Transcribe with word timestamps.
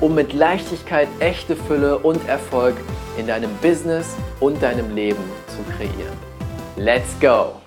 um 0.00 0.14
mit 0.14 0.32
Leichtigkeit 0.32 1.08
echte 1.20 1.54
Fülle 1.54 1.98
und 1.98 2.26
Erfolg 2.26 2.74
in 3.18 3.26
deinem 3.26 3.54
Business 3.56 4.16
und 4.40 4.62
deinem 4.62 4.94
Leben 4.94 5.22
zu 5.46 5.62
kreieren. 5.74 6.16
Let's 6.76 7.18
go! 7.20 7.60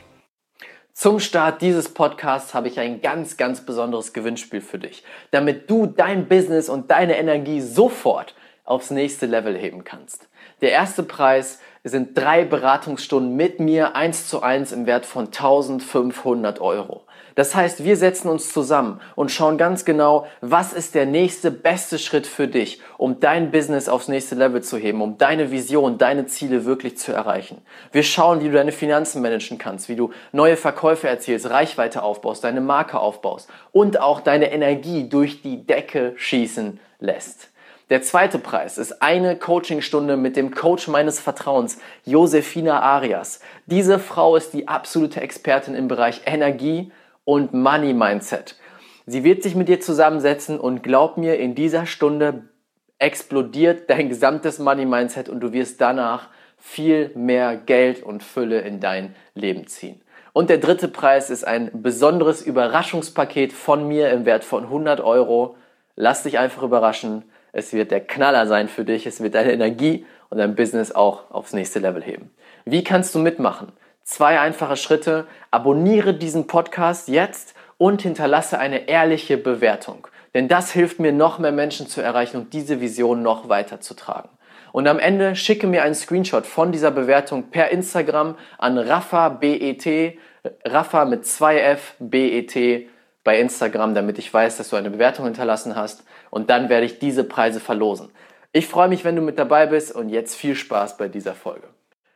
Zum 0.93 1.19
Start 1.19 1.61
dieses 1.61 1.93
Podcasts 1.93 2.53
habe 2.53 2.67
ich 2.67 2.79
ein 2.79 3.01
ganz, 3.01 3.37
ganz 3.37 3.65
besonderes 3.65 4.13
Gewinnspiel 4.13 4.61
für 4.61 4.79
dich, 4.79 5.03
damit 5.31 5.69
du 5.69 5.85
dein 5.85 6.27
Business 6.27 6.69
und 6.69 6.89
deine 6.89 7.17
Energie 7.17 7.61
sofort 7.61 8.35
aufs 8.63 8.89
nächste 8.89 9.25
Level 9.25 9.55
heben 9.57 9.83
kannst. 9.83 10.27
Der 10.61 10.71
erste 10.71 11.03
Preis 11.03 11.59
sind 11.83 12.17
drei 12.17 12.45
Beratungsstunden 12.45 13.35
mit 13.35 13.59
mir 13.59 13.95
eins 13.95 14.27
zu 14.27 14.41
eins 14.41 14.71
im 14.71 14.85
Wert 14.85 15.05
von 15.05 15.25
1500 15.25 16.61
Euro. 16.61 17.05
Das 17.35 17.55
heißt, 17.55 17.83
wir 17.83 17.97
setzen 17.97 18.29
uns 18.29 18.53
zusammen 18.53 19.01
und 19.15 19.31
schauen 19.31 19.57
ganz 19.57 19.85
genau, 19.85 20.27
was 20.41 20.73
ist 20.73 20.95
der 20.95 21.05
nächste 21.05 21.51
beste 21.51 21.97
Schritt 21.97 22.27
für 22.27 22.47
dich, 22.47 22.81
um 22.97 23.19
dein 23.19 23.51
Business 23.51 23.89
aufs 23.89 24.07
nächste 24.07 24.35
Level 24.35 24.61
zu 24.61 24.77
heben, 24.77 25.01
um 25.01 25.17
deine 25.17 25.51
Vision, 25.51 25.97
deine 25.97 26.25
Ziele 26.27 26.65
wirklich 26.65 26.97
zu 26.97 27.11
erreichen. 27.11 27.61
Wir 27.91 28.03
schauen, 28.03 28.41
wie 28.41 28.47
du 28.47 28.53
deine 28.53 28.71
Finanzen 28.71 29.21
managen 29.21 29.57
kannst, 29.57 29.89
wie 29.89 29.95
du 29.95 30.11
neue 30.31 30.57
Verkäufe 30.57 31.07
erzielst, 31.07 31.49
Reichweite 31.49 32.03
aufbaust, 32.03 32.43
deine 32.43 32.61
Marke 32.61 32.99
aufbaust 32.99 33.49
und 33.71 33.99
auch 33.99 34.21
deine 34.21 34.51
Energie 34.51 35.09
durch 35.09 35.41
die 35.41 35.65
Decke 35.65 36.13
schießen 36.15 36.79
lässt. 36.99 37.49
Der 37.89 38.01
zweite 38.01 38.39
Preis 38.39 38.77
ist 38.77 39.01
eine 39.01 39.37
Coachingstunde 39.37 40.15
mit 40.17 40.35
dem 40.35 40.51
Coach 40.51 40.87
meines 40.87 41.19
Vertrauens, 41.19 41.79
Josefina 42.05 42.81
Arias. 42.81 43.41
Diese 43.65 43.99
Frau 43.99 44.35
ist 44.35 44.53
die 44.53 44.67
absolute 44.67 45.19
Expertin 45.19 45.75
im 45.75 45.89
Bereich 45.89 46.21
Energie, 46.25 46.91
und 47.25 47.53
Money 47.53 47.93
Mindset. 47.93 48.55
Sie 49.05 49.23
wird 49.23 49.43
sich 49.43 49.55
mit 49.55 49.67
dir 49.67 49.81
zusammensetzen 49.81 50.59
und 50.59 50.83
glaub 50.83 51.17
mir, 51.17 51.37
in 51.39 51.55
dieser 51.55 51.85
Stunde 51.85 52.43
explodiert 52.99 53.89
dein 53.89 54.09
gesamtes 54.09 54.59
Money 54.59 54.85
Mindset 54.85 55.29
und 55.29 55.41
du 55.41 55.51
wirst 55.51 55.81
danach 55.81 56.29
viel 56.57 57.11
mehr 57.15 57.57
Geld 57.57 58.01
und 58.01 58.23
Fülle 58.23 58.61
in 58.61 58.79
dein 58.79 59.15
Leben 59.35 59.67
ziehen. 59.67 60.01
Und 60.31 60.49
der 60.49 60.57
dritte 60.57 60.87
Preis 60.87 61.29
ist 61.29 61.45
ein 61.45 61.69
besonderes 61.73 62.41
Überraschungspaket 62.41 63.53
von 63.53 63.87
mir 63.87 64.09
im 64.11 64.25
Wert 64.25 64.43
von 64.43 64.63
100 64.63 65.01
Euro. 65.01 65.57
Lass 65.95 66.23
dich 66.23 66.39
einfach 66.39 66.63
überraschen. 66.63 67.23
Es 67.51 67.73
wird 67.73 67.91
der 67.91 67.99
Knaller 67.99 68.47
sein 68.47 68.67
für 68.67 68.85
dich. 68.85 69.05
Es 69.05 69.21
wird 69.21 69.35
deine 69.35 69.51
Energie 69.51 70.05
und 70.29 70.39
dein 70.39 70.55
Business 70.55 70.91
auch 70.91 71.29
aufs 71.29 71.53
nächste 71.53 71.79
Level 71.79 72.01
heben. 72.01 72.31
Wie 72.65 72.83
kannst 72.83 73.13
du 73.13 73.19
mitmachen? 73.19 73.73
Zwei 74.03 74.39
einfache 74.39 74.75
Schritte. 74.75 75.27
Abonniere 75.49 76.13
diesen 76.13 76.45
Podcast 76.45 77.07
jetzt 77.07 77.53
und 77.77 78.01
hinterlasse 78.01 78.59
eine 78.59 78.89
ehrliche 78.89 79.37
Bewertung. 79.37 80.07
Denn 80.33 80.47
das 80.47 80.71
hilft 80.71 80.99
mir, 80.99 81.13
noch 81.13 81.39
mehr 81.39 81.53
Menschen 81.53 81.87
zu 81.87 82.01
erreichen 82.01 82.37
und 82.37 82.53
diese 82.53 82.81
Vision 82.81 83.21
noch 83.21 83.47
weiter 83.47 83.79
zu 83.79 83.93
tragen. 83.93 84.29
Und 84.73 84.87
am 84.87 84.99
Ende 84.99 85.35
schicke 85.35 85.67
mir 85.67 85.83
einen 85.83 85.95
Screenshot 85.95 86.45
von 86.45 86.71
dieser 86.71 86.91
Bewertung 86.91 87.49
per 87.49 87.69
Instagram 87.69 88.35
an 88.57 88.77
Rafa 88.77 89.29
BET, 89.29 90.17
Rafa 90.65 91.05
mit 91.05 91.23
2F 91.23 91.79
BET 91.99 92.89
bei 93.23 93.39
Instagram, 93.39 93.95
damit 93.95 94.17
ich 94.19 94.33
weiß, 94.33 94.57
dass 94.57 94.69
du 94.69 94.75
eine 94.75 94.89
Bewertung 94.89 95.25
hinterlassen 95.25 95.75
hast. 95.75 96.03
Und 96.29 96.49
dann 96.49 96.67
werde 96.67 96.85
ich 96.85 96.99
diese 96.99 97.23
Preise 97.23 97.59
verlosen. 97.59 98.09
Ich 98.51 98.67
freue 98.67 98.89
mich, 98.89 99.05
wenn 99.05 99.15
du 99.15 99.21
mit 99.21 99.39
dabei 99.39 99.67
bist 99.67 99.95
und 99.95 100.09
jetzt 100.09 100.35
viel 100.35 100.55
Spaß 100.55 100.97
bei 100.97 101.07
dieser 101.07 101.35
Folge. 101.35 101.72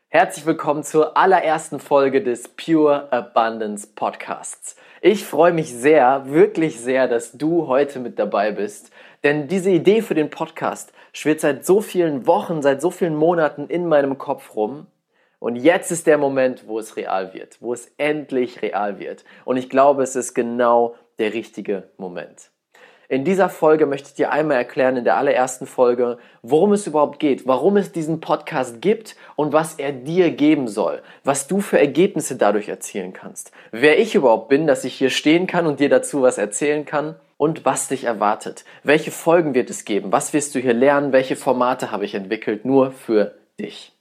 Herzlich 0.10 0.46
willkommen 0.46 0.84
zur 0.84 1.18
allerersten 1.18 1.82
Folge 1.82 2.24
des 2.24 2.48
Pure 2.48 3.12
Abundance 3.12 3.90
Podcasts. 3.94 4.78
Ich 5.02 5.26
freue 5.26 5.52
mich 5.52 5.76
sehr, 5.76 6.30
wirklich 6.30 6.80
sehr, 6.80 7.10
dass 7.10 7.34
du 7.34 7.68
heute 7.68 8.00
mit 8.00 8.18
dabei 8.18 8.54
bist, 8.54 8.90
denn 9.26 9.50
diese 9.50 9.70
Idee 9.70 10.02
für 10.02 10.16
den 10.16 10.30
Podcast 10.30 10.94
schwirrt 11.12 11.42
seit 11.42 11.66
so 11.66 11.82
vielen 11.82 12.26
Wochen, 12.26 12.62
seit 12.62 12.82
so 12.82 12.90
vielen 12.90 13.18
Monaten 13.18 13.68
in 13.68 13.86
meinem 13.86 14.18
Kopf 14.18 14.56
rum. 14.56 14.88
Und 15.40 15.58
jetzt 15.58 15.92
ist 15.92 16.08
der 16.08 16.18
Moment, 16.18 16.70
wo 16.70 16.80
es 16.80 16.96
real 16.96 17.34
wird, 17.34 17.62
wo 17.62 17.74
es 17.74 17.92
endlich 17.98 18.62
real 18.62 19.00
wird. 19.00 19.26
Und 19.44 19.58
ich 19.58 19.70
glaube, 19.70 20.04
es 20.04 20.16
ist 20.16 20.34
genau 20.34 20.96
der 21.20 21.34
richtige 21.34 21.92
Moment. 21.98 22.50
In 23.10 23.24
dieser 23.24 23.48
Folge 23.48 23.86
möchte 23.86 24.10
ich 24.10 24.16
dir 24.16 24.34
einmal 24.34 24.58
erklären, 24.58 24.98
in 24.98 25.06
der 25.06 25.16
allerersten 25.16 25.66
Folge, 25.66 26.18
worum 26.42 26.74
es 26.74 26.88
überhaupt 26.88 27.20
geht, 27.20 27.48
warum 27.48 27.78
es 27.78 27.94
diesen 27.94 28.20
Podcast 28.20 28.82
gibt 28.82 29.16
und 29.38 29.54
was 29.54 29.76
er 29.76 29.94
dir 29.94 30.30
geben 30.32 30.68
soll, 30.68 31.02
was 31.24 31.48
du 31.48 31.62
für 31.62 31.80
Ergebnisse 31.80 32.36
dadurch 32.36 32.68
erzielen 32.68 33.14
kannst, 33.14 33.54
wer 33.72 33.98
ich 33.98 34.16
überhaupt 34.16 34.50
bin, 34.50 34.68
dass 34.68 34.84
ich 34.84 34.96
hier 34.96 35.10
stehen 35.10 35.48
kann 35.48 35.68
und 35.68 35.80
dir 35.80 35.88
dazu 35.88 36.22
was 36.22 36.38
erzählen 36.38 36.84
kann 36.84 37.16
und 37.38 37.64
was 37.64 37.88
dich 37.88 38.04
erwartet. 38.04 38.66
Welche 38.84 39.12
Folgen 39.12 39.54
wird 39.54 39.70
es 39.70 39.86
geben? 39.86 40.12
Was 40.12 40.34
wirst 40.34 40.54
du 40.54 40.60
hier 40.60 40.74
lernen? 40.74 41.14
Welche 41.14 41.38
Formate 41.38 41.92
habe 41.92 42.04
ich 42.04 42.14
entwickelt 42.14 42.66
nur 42.66 42.92
für 42.92 43.36
dich? 43.58 43.94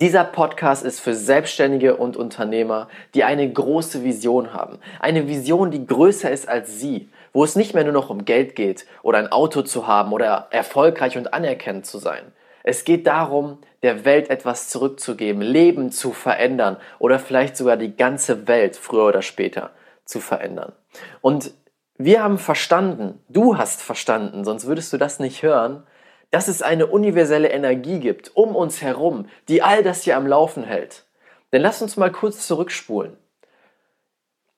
Dieser 0.00 0.24
Podcast 0.24 0.82
ist 0.82 0.98
für 0.98 1.14
Selbstständige 1.14 1.96
und 1.96 2.16
Unternehmer, 2.16 2.88
die 3.12 3.22
eine 3.22 3.52
große 3.52 4.02
Vision 4.02 4.54
haben. 4.54 4.78
Eine 4.98 5.28
Vision, 5.28 5.70
die 5.70 5.86
größer 5.86 6.30
ist 6.30 6.48
als 6.48 6.80
sie 6.80 7.10
wo 7.32 7.44
es 7.44 7.56
nicht 7.56 7.74
mehr 7.74 7.84
nur 7.84 7.92
noch 7.92 8.10
um 8.10 8.24
Geld 8.24 8.56
geht 8.56 8.86
oder 9.02 9.18
ein 9.18 9.32
Auto 9.32 9.62
zu 9.62 9.86
haben 9.86 10.12
oder 10.12 10.48
erfolgreich 10.50 11.16
und 11.16 11.32
anerkennend 11.32 11.86
zu 11.86 11.98
sein. 11.98 12.32
Es 12.62 12.84
geht 12.84 13.06
darum, 13.06 13.58
der 13.82 14.04
Welt 14.04 14.28
etwas 14.28 14.68
zurückzugeben, 14.68 15.40
Leben 15.40 15.90
zu 15.92 16.12
verändern 16.12 16.76
oder 16.98 17.18
vielleicht 17.18 17.56
sogar 17.56 17.76
die 17.76 17.96
ganze 17.96 18.48
Welt 18.48 18.76
früher 18.76 19.06
oder 19.06 19.22
später 19.22 19.70
zu 20.04 20.20
verändern. 20.20 20.72
Und 21.20 21.52
wir 21.96 22.22
haben 22.22 22.38
verstanden, 22.38 23.22
du 23.28 23.56
hast 23.56 23.82
verstanden, 23.82 24.44
sonst 24.44 24.66
würdest 24.66 24.92
du 24.92 24.98
das 24.98 25.20
nicht 25.20 25.42
hören, 25.42 25.84
dass 26.30 26.48
es 26.48 26.62
eine 26.62 26.86
universelle 26.86 27.48
Energie 27.48 27.98
gibt 27.98 28.36
um 28.36 28.54
uns 28.54 28.82
herum, 28.82 29.26
die 29.48 29.62
all 29.62 29.82
das 29.82 30.02
hier 30.02 30.16
am 30.16 30.26
Laufen 30.26 30.62
hält. 30.62 31.04
Denn 31.52 31.62
lass 31.62 31.82
uns 31.82 31.96
mal 31.96 32.12
kurz 32.12 32.46
zurückspulen. 32.46 33.16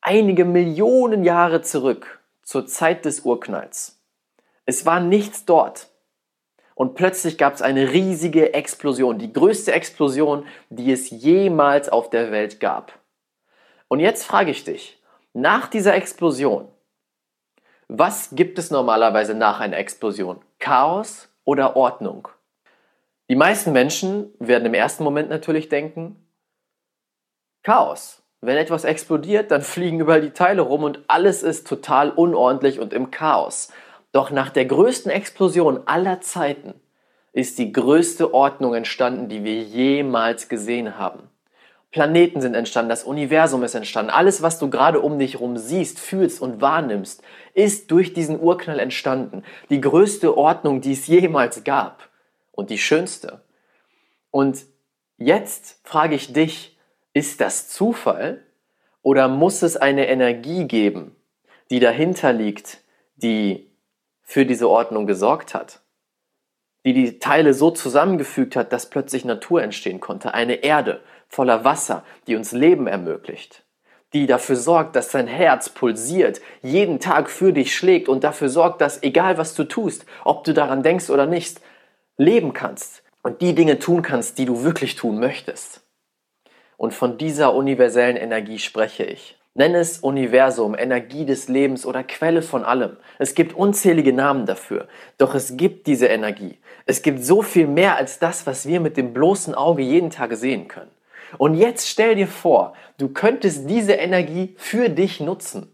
Einige 0.00 0.44
Millionen 0.44 1.25
Jahre 1.25 1.62
zurück 1.62 2.22
zur 2.42 2.66
Zeit 2.66 3.04
des 3.04 3.20
Urknalls. 3.20 4.03
Es 4.64 4.86
war 4.86 5.00
nichts 5.00 5.44
dort. 5.44 5.88
Und 6.75 6.94
plötzlich 6.94 7.38
gab 7.38 7.54
es 7.54 7.62
eine 7.62 7.92
riesige 7.92 8.54
Explosion, 8.54 9.19
die 9.19 9.32
größte 9.32 9.72
Explosion, 9.72 10.47
die 10.70 10.91
es 10.91 11.10
jemals 11.10 11.88
auf 11.88 12.10
der 12.10 12.32
Welt 12.32 12.60
gab. 12.60 12.98
Und 13.88 14.00
jetzt 14.00 14.25
frage 14.25 14.50
ich 14.50 14.64
dich, 14.64 15.00
nach 15.34 15.69
dieser 15.69 15.94
Explosion, 15.94 16.69
was 17.88 18.30
gibt 18.32 18.59
es 18.59 18.70
normalerweise 18.70 19.34
nach 19.34 19.60
einer 19.60 19.76
Explosion? 19.76 20.41
Chaos 20.59 21.28
oder 21.44 21.76
Ordnung? 21.76 22.28
Die 23.28 23.36
meisten 23.36 23.72
Menschen 23.72 24.32
werden 24.38 24.66
im 24.66 24.74
ersten 24.74 25.04
Moment 25.04 25.28
natürlich 25.28 25.69
denken, 25.69 26.16
Chaos. 27.62 28.22
Wenn 28.44 28.56
etwas 28.56 28.82
explodiert, 28.82 29.53
dann 29.53 29.62
fliegen 29.62 30.00
überall 30.00 30.20
die 30.20 30.32
Teile 30.32 30.62
rum 30.62 30.82
und 30.82 30.98
alles 31.06 31.44
ist 31.44 31.64
total 31.64 32.10
unordentlich 32.10 32.80
und 32.80 32.92
im 32.92 33.12
Chaos. 33.12 33.72
Doch 34.10 34.33
nach 34.33 34.50
der 34.50 34.65
größten 34.65 35.12
Explosion 35.12 35.83
aller 35.86 36.21
Zeiten 36.21 36.74
ist 37.33 37.59
die 37.59 37.72
größte 37.72 38.34
Ordnung 38.34 38.74
entstanden, 38.74 39.28
die 39.28 39.44
wir 39.44 39.62
jemals 39.62 40.48
gesehen 40.48 40.98
haben. 40.98 41.30
Planeten 41.92 42.41
sind 42.41 42.54
entstanden, 42.54 42.89
das 42.89 43.04
Universum 43.04 43.62
ist 43.62 43.77
entstanden. 43.77 44.10
Alles, 44.10 44.42
was 44.42 44.59
du 44.59 44.68
gerade 44.68 45.00
um 45.00 45.21
dich 45.21 45.34
herum 45.34 45.56
siehst, 45.56 46.00
fühlst 46.00 46.42
und 46.42 46.60
wahrnimmst, 46.60 47.22
ist 47.54 47.92
durch 47.92 48.12
diesen 48.12 48.41
Urknall 48.41 48.80
entstanden. 48.80 49.45
Die 49.71 49.80
größte 49.80 50.36
Ordnung, 50.36 50.80
die 50.80 50.92
es 50.92 51.06
jemals 51.06 51.62
gab 51.62 52.09
und 52.50 52.71
die 52.71 52.78
schönste. 52.78 53.42
Und 54.33 54.65
jetzt 55.16 55.78
frage 55.84 56.16
ich 56.16 56.33
dich, 56.33 56.72
ist 57.12 57.41
das 57.41 57.68
Zufall 57.68 58.44
oder 59.03 59.28
muss 59.28 59.62
es 59.62 59.76
eine 59.76 60.09
Energie 60.09 60.66
geben, 60.66 61.16
die 61.70 61.80
dahinter 61.80 62.32
liegt, 62.32 62.78
die 63.16 63.70
für 64.22 64.47
diese 64.47 64.68
Ordnung 64.68 65.06
gesorgt 65.06 65.54
hat? 65.54 65.80
Die 66.84 66.94
die 66.94 67.18
Teile 67.18 67.54
so 67.54 67.70
zusammengefügt 67.70 68.56
hat, 68.56 68.72
dass 68.72 68.91
plötzlich 68.91 69.24
Natur 69.24 69.62
entstehen 69.62 70.00
konnte, 70.00 70.34
eine 70.34 70.64
Erde 70.64 71.03
voller 71.28 71.64
Wasser, 71.64 72.04
die 72.26 72.34
uns 72.34 72.53
Leben 72.53 72.86
ermöglicht, 72.86 73.64
die 74.12 74.26
dafür 74.26 74.56
sorgt, 74.56 74.97
dass 74.97 75.10
dein 75.10 75.28
Herz 75.28 75.68
pulsiert, 75.68 76.41
jeden 76.60 76.98
Tag 76.98 77.30
für 77.30 77.53
dich 77.53 77.74
schlägt 77.74 78.09
und 78.09 78.24
dafür 78.24 78.48
sorgt, 78.48 78.80
dass 78.80 79.03
egal 79.03 79.38
was 79.38 79.54
du 79.54 79.64
tust, 79.64 80.06
ob 80.24 80.44
du 80.44 80.53
daran 80.53 80.82
denkst 80.82 81.09
oder 81.09 81.26
nicht, 81.26 81.60
leben 82.16 82.53
kannst, 82.53 83.03
und 83.22 83.41
die 83.41 83.54
Dinge 83.54 83.78
tun 83.78 84.03
kannst, 84.03 84.38
die 84.38 84.44
du 84.44 84.64
wirklich 84.64 84.97
tun 84.97 85.18
möchtest. 85.18 85.82
Und 86.77 86.95
von 86.95 87.19
dieser 87.19 87.54
universellen 87.54 88.16
Energie 88.16 88.59
spreche 88.59 89.04
ich. 89.04 89.39
Nenn 89.54 89.74
es 89.74 89.98
Universum, 89.98 90.74
Energie 90.74 91.27
des 91.27 91.48
Lebens 91.48 91.84
oder 91.84 92.03
Quelle 92.03 92.41
von 92.41 92.65
allem. 92.65 92.97
Es 93.19 93.34
gibt 93.34 93.54
unzählige 93.54 94.15
Namen 94.15 94.47
dafür. 94.47 94.89
Doch 95.19 95.34
es 95.34 95.59
gibt 95.59 95.86
diese 95.86 96.07
Energie. 96.07 96.59
Es 96.86 97.03
gibt 97.03 97.22
so 97.22 97.42
viel 97.42 97.66
mehr 97.66 97.97
als 97.97 98.19
das, 98.19 98.47
was 98.47 98.66
wir 98.66 98.80
mit 98.80 98.97
dem 98.97 99.13
bloßen 99.13 99.54
Auge 99.54 99.83
jeden 99.83 100.09
Tag 100.09 100.34
sehen 100.36 100.69
können. 100.69 100.91
Und 101.36 101.54
jetzt 101.54 101.89
stell 101.89 102.15
dir 102.15 102.28
vor, 102.28 102.74
du 102.98 103.09
könntest 103.09 103.69
diese 103.69 103.92
Energie 103.92 104.54
für 104.57 104.89
dich 104.89 105.21
nutzen, 105.21 105.71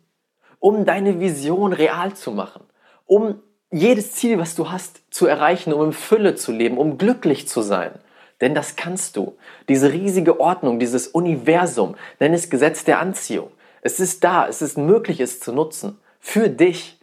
um 0.59 0.85
deine 0.85 1.21
Vision 1.21 1.73
real 1.73 2.15
zu 2.15 2.33
machen, 2.33 2.65
um 3.07 3.41
jedes 3.71 4.13
Ziel, 4.13 4.39
was 4.39 4.55
du 4.55 4.71
hast, 4.71 5.03
zu 5.11 5.27
erreichen, 5.27 5.73
um 5.73 5.87
in 5.87 5.93
Fülle 5.93 6.35
zu 6.35 6.53
leben, 6.53 6.79
um 6.79 6.99
glücklich 6.99 7.47
zu 7.47 7.63
sein. 7.63 7.93
Denn 8.41 8.55
das 8.55 8.77
kannst 8.77 9.17
du. 9.17 9.37
Diese 9.69 9.93
riesige 9.93 10.41
Ordnung, 10.41 10.79
dieses 10.79 11.09
Universum, 11.09 11.97
nenn 12.21 12.35
es 12.35 12.51
Gesetz 12.51 12.85
der 12.85 13.01
Anziehung. 13.01 13.51
Es 13.83 14.01
ist 14.01 14.25
da, 14.25 14.47
es 14.47 14.63
ist 14.63 14.79
möglich, 14.79 15.21
es 15.21 15.41
zu 15.41 15.53
nutzen. 15.53 15.99
Für 16.21 16.49
dich. 16.49 17.01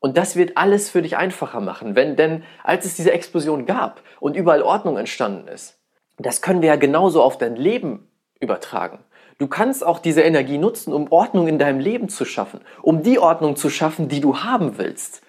Und 0.00 0.16
das 0.16 0.36
wird 0.36 0.56
alles 0.56 0.90
für 0.90 1.02
dich 1.02 1.16
einfacher 1.16 1.60
machen. 1.60 1.96
Wenn, 1.96 2.16
denn 2.16 2.44
als 2.62 2.84
es 2.84 2.96
diese 2.96 3.12
Explosion 3.12 3.66
gab 3.66 4.02
und 4.20 4.36
überall 4.36 4.62
Ordnung 4.62 4.98
entstanden 4.98 5.48
ist, 5.48 5.78
das 6.18 6.42
können 6.42 6.62
wir 6.62 6.68
ja 6.68 6.76
genauso 6.76 7.22
auf 7.22 7.38
dein 7.38 7.56
Leben 7.56 8.08
übertragen. 8.40 8.98
Du 9.38 9.48
kannst 9.48 9.84
auch 9.84 9.98
diese 9.98 10.22
Energie 10.22 10.58
nutzen, 10.58 10.92
um 10.92 11.10
Ordnung 11.10 11.48
in 11.48 11.58
deinem 11.58 11.80
Leben 11.80 12.08
zu 12.08 12.24
schaffen, 12.24 12.60
um 12.82 13.02
die 13.02 13.18
Ordnung 13.18 13.56
zu 13.56 13.68
schaffen, 13.68 14.08
die 14.08 14.20
du 14.20 14.38
haben 14.38 14.78
willst. 14.78 15.22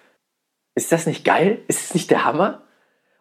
Ist 0.74 0.92
das 0.92 1.06
nicht 1.06 1.24
geil? 1.24 1.62
Ist 1.66 1.86
es 1.86 1.94
nicht 1.94 2.10
der 2.10 2.24
Hammer? 2.24 2.62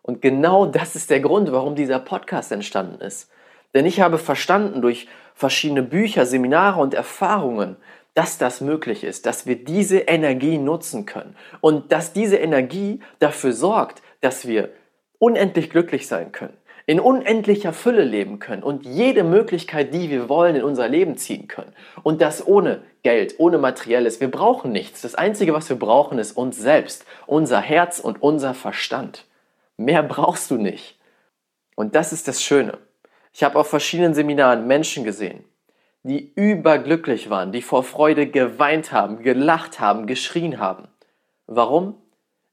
Und 0.05 0.21
genau 0.21 0.67
das 0.67 0.95
ist 0.95 1.09
der 1.09 1.19
Grund, 1.19 1.51
warum 1.51 1.73
dieser 1.73 1.97
Podcast 1.97 2.51
entstanden 2.51 3.01
ist. 3.01 3.31
Denn 3.73 3.87
ich 3.87 4.01
habe 4.01 4.19
verstanden 4.19 4.83
durch 4.83 5.07
verschiedene 5.33 5.81
Bücher, 5.81 6.27
Seminare 6.27 6.79
und 6.79 6.93
Erfahrungen, 6.93 7.75
dass 8.13 8.37
das 8.37 8.61
möglich 8.61 9.03
ist, 9.03 9.25
dass 9.25 9.47
wir 9.47 9.55
diese 9.55 9.97
Energie 9.97 10.59
nutzen 10.59 11.07
können 11.07 11.35
und 11.59 11.91
dass 11.91 12.13
diese 12.13 12.37
Energie 12.37 12.99
dafür 13.17 13.51
sorgt, 13.51 14.03
dass 14.21 14.47
wir 14.47 14.69
unendlich 15.17 15.71
glücklich 15.71 16.05
sein 16.05 16.31
können, 16.31 16.55
in 16.85 16.99
unendlicher 16.99 17.73
Fülle 17.73 18.03
leben 18.03 18.37
können 18.37 18.61
und 18.61 18.85
jede 18.85 19.23
Möglichkeit, 19.23 19.91
die 19.91 20.11
wir 20.11 20.29
wollen, 20.29 20.55
in 20.55 20.63
unser 20.63 20.87
Leben 20.87 21.17
ziehen 21.17 21.47
können. 21.47 21.73
Und 22.03 22.21
das 22.21 22.45
ohne 22.45 22.83
Geld, 23.01 23.33
ohne 23.39 23.57
Materielles. 23.57 24.21
Wir 24.21 24.29
brauchen 24.29 24.71
nichts. 24.71 25.01
Das 25.01 25.15
Einzige, 25.15 25.55
was 25.55 25.67
wir 25.67 25.79
brauchen, 25.79 26.19
ist 26.19 26.37
uns 26.37 26.59
selbst, 26.59 27.05
unser 27.25 27.59
Herz 27.59 27.99
und 27.99 28.21
unser 28.21 28.53
Verstand. 28.53 29.25
Mehr 29.77 30.03
brauchst 30.03 30.51
du 30.51 30.57
nicht. 30.57 30.97
Und 31.75 31.95
das 31.95 32.13
ist 32.13 32.27
das 32.27 32.41
Schöne. 32.41 32.77
Ich 33.33 33.43
habe 33.43 33.59
auf 33.59 33.67
verschiedenen 33.67 34.13
Seminaren 34.13 34.65
Menschen 34.65 35.03
gesehen, 35.03 35.43
die 36.03 36.31
überglücklich 36.35 37.29
waren, 37.29 37.51
die 37.51 37.61
vor 37.61 37.83
Freude 37.83 38.27
geweint 38.27 38.93
haben, 38.93 39.21
gelacht 39.21 39.79
haben, 39.81 40.07
geschrien 40.07 40.59
haben. 40.59 40.87
Warum? 41.45 41.95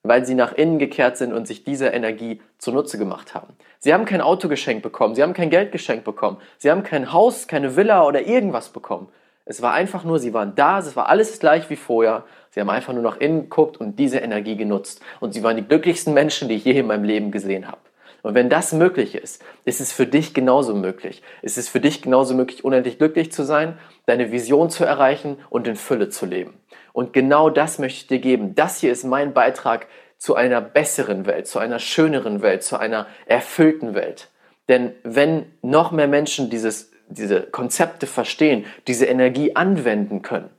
Weil 0.03 0.27
sie 0.27 0.35
nach 0.35 0.53
innen 0.53 0.81
gekehrt 0.81 1.17
sind 1.17 1.33
und 1.33 1.47
sich 1.47 1.63
diese 1.63 1.87
Energie 1.87 2.43
zunutze 2.59 2.99
gemacht 2.99 3.35
haben. 3.35 3.55
Sie 3.79 3.95
haben 3.95 4.05
kein 4.05 4.21
Auto 4.21 4.49
geschenkt 4.49 4.83
bekommen, 4.83 5.15
sie 5.15 5.23
haben 5.23 5.35
kein 5.35 5.51
Geld 5.51 5.71
geschenkt 5.71 6.05
bekommen, 6.05 6.39
sie 6.59 6.71
haben 6.71 6.83
kein 6.83 7.13
Haus, 7.13 7.47
keine 7.47 7.77
Villa 7.77 8.05
oder 8.05 8.27
irgendwas 8.27 8.71
bekommen. 8.71 9.09
Es 9.45 9.63
war 9.63 9.73
einfach 9.75 10.05
nur, 10.05 10.19
sie 10.19 10.35
waren 10.35 10.55
da, 10.55 10.79
es 10.79 10.95
war 10.95 11.09
alles 11.09 11.39
gleich 11.39 11.69
wie 11.71 11.77
vorher. 11.77 12.25
Sie 12.51 12.61
haben 12.61 12.71
einfach 12.71 12.93
nur 12.93 13.03
nach 13.03 13.19
innen 13.19 13.43
geguckt 13.43 13.79
und 13.79 13.99
diese 13.99 14.19
Energie 14.19 14.57
genutzt. 14.57 15.01
Und 15.21 15.33
sie 15.35 15.43
waren 15.43 15.57
die 15.57 15.67
glücklichsten 15.67 16.15
Menschen, 16.15 16.49
die 16.49 16.57
ich 16.57 16.65
je 16.65 16.79
in 16.79 16.87
meinem 16.87 17.05
Leben 17.05 17.31
gesehen 17.31 17.67
habe. 17.67 17.81
Und 18.23 18.35
wenn 18.35 18.49
das 18.49 18.73
möglich 18.73 19.17
ist, 19.17 19.43
ist 19.65 19.81
es 19.81 19.93
für 19.93 20.07
dich 20.07 20.33
genauso 20.33 20.75
möglich. 20.75 21.23
Ist 21.43 21.59
es 21.59 21.69
für 21.69 21.81
dich 21.81 22.03
genauso 22.03 22.35
möglich, 22.35 22.65
unendlich 22.65 22.99
glücklich 22.99 23.33
zu 23.33 23.43
sein, 23.43 23.79
deine 24.07 24.31
Vision 24.31 24.71
zu 24.71 24.85
erreichen 24.85 25.39
und 25.51 25.67
in 25.67 25.75
Fülle 25.75 26.09
zu 26.09 26.25
leben. 26.25 26.55
Und 26.93 27.13
genau 27.13 27.51
das 27.51 27.79
möchte 27.81 27.99
ich 27.99 28.07
dir 28.07 28.21
geben. 28.21 28.55
Das 28.55 28.79
hier 28.79 28.93
ist 28.93 29.03
mein 29.03 29.33
Beitrag 29.33 29.89
zu 30.19 30.37
einer 30.37 30.61
besseren 30.61 31.27
Welt, 31.27 31.49
zu 31.49 31.59
einer 31.59 31.81
schöneren 31.81 32.43
Welt, 32.43 32.63
zu 32.63 32.79
einer 32.79 33.09
erfüllten 33.27 33.95
Welt. 33.95 34.29
Denn 34.69 34.93
wenn 35.03 35.47
noch 35.63 35.91
mehr 35.91 36.07
Menschen 36.07 36.49
dieses, 36.49 36.92
diese 37.15 37.43
Konzepte 37.43 38.07
verstehen, 38.07 38.65
diese 38.87 39.07
Energie 39.07 39.57
anwenden 39.57 40.23
können, 40.23 40.51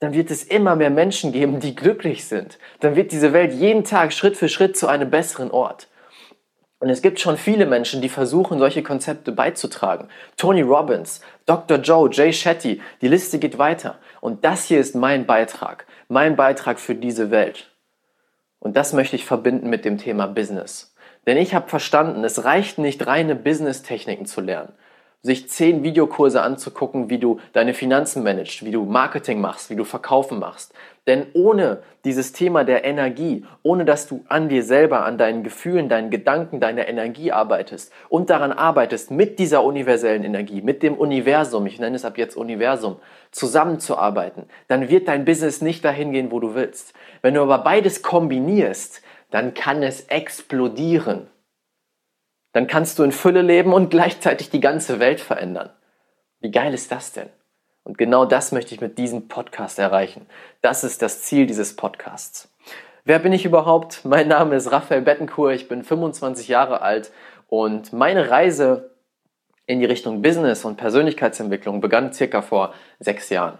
dann 0.00 0.14
wird 0.14 0.30
es 0.30 0.44
immer 0.44 0.76
mehr 0.76 0.90
Menschen 0.90 1.30
geben, 1.30 1.60
die 1.60 1.76
glücklich 1.76 2.24
sind. 2.24 2.58
Dann 2.80 2.96
wird 2.96 3.12
diese 3.12 3.34
Welt 3.34 3.52
jeden 3.52 3.84
Tag 3.84 4.12
Schritt 4.12 4.36
für 4.36 4.48
Schritt 4.48 4.76
zu 4.76 4.88
einem 4.88 5.10
besseren 5.10 5.50
Ort. 5.50 5.88
Und 6.78 6.88
es 6.88 7.02
gibt 7.02 7.20
schon 7.20 7.36
viele 7.36 7.66
Menschen, 7.66 8.00
die 8.00 8.08
versuchen, 8.08 8.58
solche 8.58 8.82
Konzepte 8.82 9.32
beizutragen. 9.32 10.08
Tony 10.38 10.62
Robbins, 10.62 11.20
Dr. 11.44 11.76
Joe, 11.76 12.08
Jay 12.10 12.32
Shetty, 12.32 12.80
die 13.02 13.08
Liste 13.08 13.38
geht 13.38 13.58
weiter. 13.58 13.98
Und 14.22 14.46
das 14.46 14.64
hier 14.64 14.80
ist 14.80 14.94
mein 14.94 15.26
Beitrag, 15.26 15.86
mein 16.08 16.36
Beitrag 16.36 16.80
für 16.80 16.94
diese 16.94 17.30
Welt. 17.30 17.70
Und 18.58 18.78
das 18.78 18.94
möchte 18.94 19.16
ich 19.16 19.26
verbinden 19.26 19.68
mit 19.68 19.84
dem 19.84 19.98
Thema 19.98 20.26
Business. 20.26 20.94
Denn 21.26 21.36
ich 21.36 21.54
habe 21.54 21.68
verstanden, 21.68 22.24
es 22.24 22.44
reicht 22.44 22.78
nicht, 22.78 23.06
reine 23.06 23.36
Business-Techniken 23.36 24.24
zu 24.24 24.40
lernen 24.40 24.72
sich 25.22 25.50
zehn 25.50 25.82
Videokurse 25.82 26.40
anzugucken, 26.42 27.10
wie 27.10 27.18
du 27.18 27.40
deine 27.52 27.74
Finanzen 27.74 28.22
managst, 28.22 28.64
wie 28.64 28.70
du 28.70 28.84
Marketing 28.84 29.40
machst, 29.40 29.68
wie 29.68 29.76
du 29.76 29.84
Verkaufen 29.84 30.38
machst. 30.38 30.72
Denn 31.06 31.26
ohne 31.34 31.82
dieses 32.04 32.32
Thema 32.32 32.64
der 32.64 32.84
Energie, 32.84 33.44
ohne 33.62 33.84
dass 33.84 34.06
du 34.06 34.24
an 34.28 34.48
dir 34.48 34.62
selber, 34.62 35.04
an 35.04 35.18
deinen 35.18 35.42
Gefühlen, 35.42 35.88
deinen 35.88 36.10
Gedanken, 36.10 36.60
deiner 36.60 36.88
Energie 36.88 37.32
arbeitest 37.32 37.92
und 38.08 38.30
daran 38.30 38.52
arbeitest, 38.52 39.10
mit 39.10 39.38
dieser 39.38 39.64
universellen 39.64 40.24
Energie, 40.24 40.62
mit 40.62 40.82
dem 40.82 40.94
Universum, 40.94 41.66
ich 41.66 41.78
nenne 41.78 41.96
es 41.96 42.04
ab 42.04 42.16
jetzt 42.16 42.36
Universum, 42.36 42.96
zusammenzuarbeiten, 43.30 44.44
dann 44.68 44.88
wird 44.88 45.08
dein 45.08 45.24
Business 45.24 45.60
nicht 45.60 45.84
dahin 45.84 46.12
gehen, 46.12 46.30
wo 46.30 46.40
du 46.40 46.54
willst. 46.54 46.94
Wenn 47.22 47.34
du 47.34 47.42
aber 47.42 47.58
beides 47.58 48.02
kombinierst, 48.02 49.02
dann 49.30 49.52
kann 49.54 49.82
es 49.82 50.02
explodieren. 50.02 51.26
Dann 52.52 52.66
kannst 52.66 52.98
du 52.98 53.04
in 53.04 53.12
Fülle 53.12 53.42
leben 53.42 53.72
und 53.72 53.90
gleichzeitig 53.90 54.50
die 54.50 54.60
ganze 54.60 54.98
Welt 54.98 55.20
verändern. 55.20 55.70
Wie 56.40 56.50
geil 56.50 56.74
ist 56.74 56.90
das 56.90 57.12
denn? 57.12 57.28
Und 57.84 57.98
genau 57.98 58.24
das 58.24 58.52
möchte 58.52 58.74
ich 58.74 58.80
mit 58.80 58.98
diesem 58.98 59.28
Podcast 59.28 59.78
erreichen. 59.78 60.26
Das 60.60 60.84
ist 60.84 61.02
das 61.02 61.22
Ziel 61.22 61.46
dieses 61.46 61.76
Podcasts. 61.76 62.52
Wer 63.04 63.18
bin 63.18 63.32
ich 63.32 63.44
überhaupt? 63.44 64.04
Mein 64.04 64.28
Name 64.28 64.56
ist 64.56 64.70
Raphael 64.70 65.02
Bettencourt, 65.02 65.54
ich 65.54 65.68
bin 65.68 65.82
25 65.82 66.48
Jahre 66.48 66.82
alt 66.82 67.10
und 67.48 67.92
meine 67.92 68.30
Reise 68.30 68.94
in 69.66 69.80
die 69.80 69.86
Richtung 69.86 70.20
Business 70.20 70.64
und 70.64 70.76
Persönlichkeitsentwicklung 70.76 71.80
begann 71.80 72.12
circa 72.12 72.42
vor 72.42 72.74
sechs 72.98 73.30
Jahren. 73.30 73.58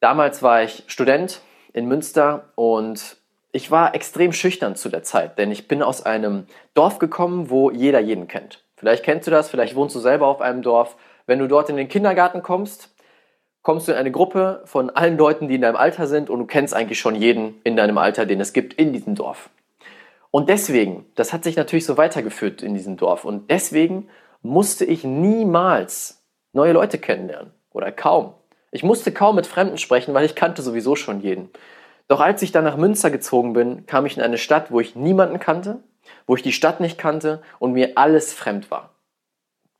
Damals 0.00 0.42
war 0.42 0.62
ich 0.62 0.84
Student 0.88 1.40
in 1.72 1.86
Münster 1.86 2.52
und 2.54 3.15
ich 3.56 3.70
war 3.70 3.94
extrem 3.94 4.32
schüchtern 4.32 4.76
zu 4.76 4.90
der 4.90 5.02
Zeit, 5.02 5.38
denn 5.38 5.50
ich 5.50 5.66
bin 5.66 5.82
aus 5.82 6.04
einem 6.04 6.46
Dorf 6.74 6.98
gekommen, 6.98 7.48
wo 7.48 7.70
jeder 7.70 8.00
jeden 8.00 8.28
kennt. 8.28 8.62
Vielleicht 8.76 9.02
kennst 9.02 9.26
du 9.26 9.30
das, 9.30 9.48
vielleicht 9.48 9.74
wohnst 9.74 9.96
du 9.96 9.98
selber 9.98 10.26
auf 10.26 10.42
einem 10.42 10.60
Dorf. 10.60 10.96
Wenn 11.24 11.38
du 11.38 11.48
dort 11.48 11.70
in 11.70 11.78
den 11.78 11.88
Kindergarten 11.88 12.42
kommst, 12.42 12.94
kommst 13.62 13.88
du 13.88 13.92
in 13.92 13.98
eine 13.98 14.10
Gruppe 14.10 14.60
von 14.66 14.90
allen 14.90 15.16
Leuten, 15.16 15.48
die 15.48 15.54
in 15.54 15.62
deinem 15.62 15.76
Alter 15.76 16.06
sind 16.06 16.28
und 16.28 16.38
du 16.38 16.44
kennst 16.44 16.74
eigentlich 16.74 17.00
schon 17.00 17.14
jeden 17.14 17.58
in 17.64 17.76
deinem 17.76 17.96
Alter, 17.96 18.26
den 18.26 18.42
es 18.42 18.52
gibt 18.52 18.74
in 18.74 18.92
diesem 18.92 19.14
Dorf. 19.14 19.48
Und 20.30 20.50
deswegen, 20.50 21.06
das 21.14 21.32
hat 21.32 21.42
sich 21.42 21.56
natürlich 21.56 21.86
so 21.86 21.96
weitergeführt 21.96 22.60
in 22.62 22.74
diesem 22.74 22.98
Dorf 22.98 23.24
und 23.24 23.50
deswegen 23.50 24.10
musste 24.42 24.84
ich 24.84 25.02
niemals 25.02 26.22
neue 26.52 26.72
Leute 26.72 26.98
kennenlernen 26.98 27.52
oder 27.70 27.90
kaum. 27.90 28.34
Ich 28.70 28.82
musste 28.82 29.12
kaum 29.12 29.34
mit 29.34 29.46
Fremden 29.46 29.78
sprechen, 29.78 30.12
weil 30.12 30.26
ich 30.26 30.34
kannte 30.34 30.60
sowieso 30.60 30.94
schon 30.94 31.22
jeden. 31.22 31.48
Doch 32.08 32.20
als 32.20 32.42
ich 32.42 32.52
dann 32.52 32.64
nach 32.64 32.76
Münster 32.76 33.10
gezogen 33.10 33.52
bin, 33.52 33.86
kam 33.86 34.06
ich 34.06 34.16
in 34.16 34.22
eine 34.22 34.38
Stadt, 34.38 34.70
wo 34.70 34.80
ich 34.80 34.94
niemanden 34.94 35.40
kannte, 35.40 35.80
wo 36.26 36.36
ich 36.36 36.42
die 36.42 36.52
Stadt 36.52 36.80
nicht 36.80 36.98
kannte 36.98 37.42
und 37.58 37.72
mir 37.72 37.92
alles 37.96 38.32
fremd 38.32 38.70
war. 38.70 38.90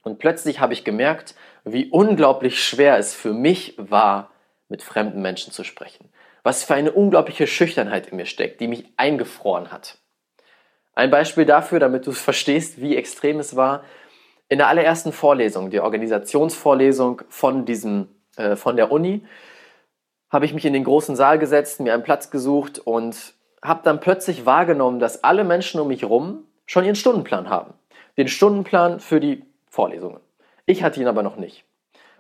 Und 0.02 0.18
plötzlich 0.18 0.60
habe 0.60 0.72
ich 0.72 0.84
gemerkt, 0.84 1.34
wie 1.64 1.90
unglaublich 1.90 2.62
schwer 2.62 2.98
es 2.98 3.14
für 3.14 3.32
mich 3.32 3.74
war, 3.76 4.30
mit 4.68 4.82
fremden 4.82 5.22
Menschen 5.22 5.52
zu 5.52 5.64
sprechen. 5.64 6.08
Was 6.42 6.64
für 6.64 6.74
eine 6.74 6.92
unglaubliche 6.92 7.46
Schüchternheit 7.46 8.08
in 8.08 8.16
mir 8.16 8.26
steckt, 8.26 8.60
die 8.60 8.68
mich 8.68 8.84
eingefroren 8.96 9.72
hat. 9.72 9.98
Ein 10.94 11.10
Beispiel 11.10 11.44
dafür, 11.44 11.78
damit 11.78 12.06
du 12.06 12.12
verstehst, 12.12 12.80
wie 12.80 12.96
extrem 12.96 13.38
es 13.38 13.56
war. 13.56 13.84
In 14.48 14.58
der 14.58 14.68
allerersten 14.68 15.12
Vorlesung, 15.12 15.70
die 15.70 15.80
Organisationsvorlesung 15.80 17.22
von 17.28 17.64
diesem, 17.64 18.08
äh, 18.36 18.56
von 18.56 18.76
der 18.76 18.92
Uni, 18.92 19.26
habe 20.30 20.44
ich 20.44 20.54
mich 20.54 20.64
in 20.64 20.72
den 20.72 20.84
großen 20.84 21.16
Saal 21.16 21.38
gesetzt, 21.38 21.80
mir 21.80 21.94
einen 21.94 22.02
Platz 22.02 22.30
gesucht 22.30 22.78
und 22.78 23.34
habe 23.62 23.80
dann 23.84 24.00
plötzlich 24.00 24.46
wahrgenommen, 24.46 24.98
dass 24.98 25.24
alle 25.24 25.44
Menschen 25.44 25.80
um 25.80 25.88
mich 25.88 26.02
herum 26.02 26.44
schon 26.66 26.84
ihren 26.84 26.96
Stundenplan 26.96 27.48
haben. 27.48 27.74
Den 28.16 28.28
Stundenplan 28.28 29.00
für 29.00 29.20
die 29.20 29.44
Vorlesungen. 29.68 30.20
Ich 30.66 30.82
hatte 30.82 31.00
ihn 31.00 31.06
aber 31.06 31.22
noch 31.22 31.36
nicht. 31.36 31.64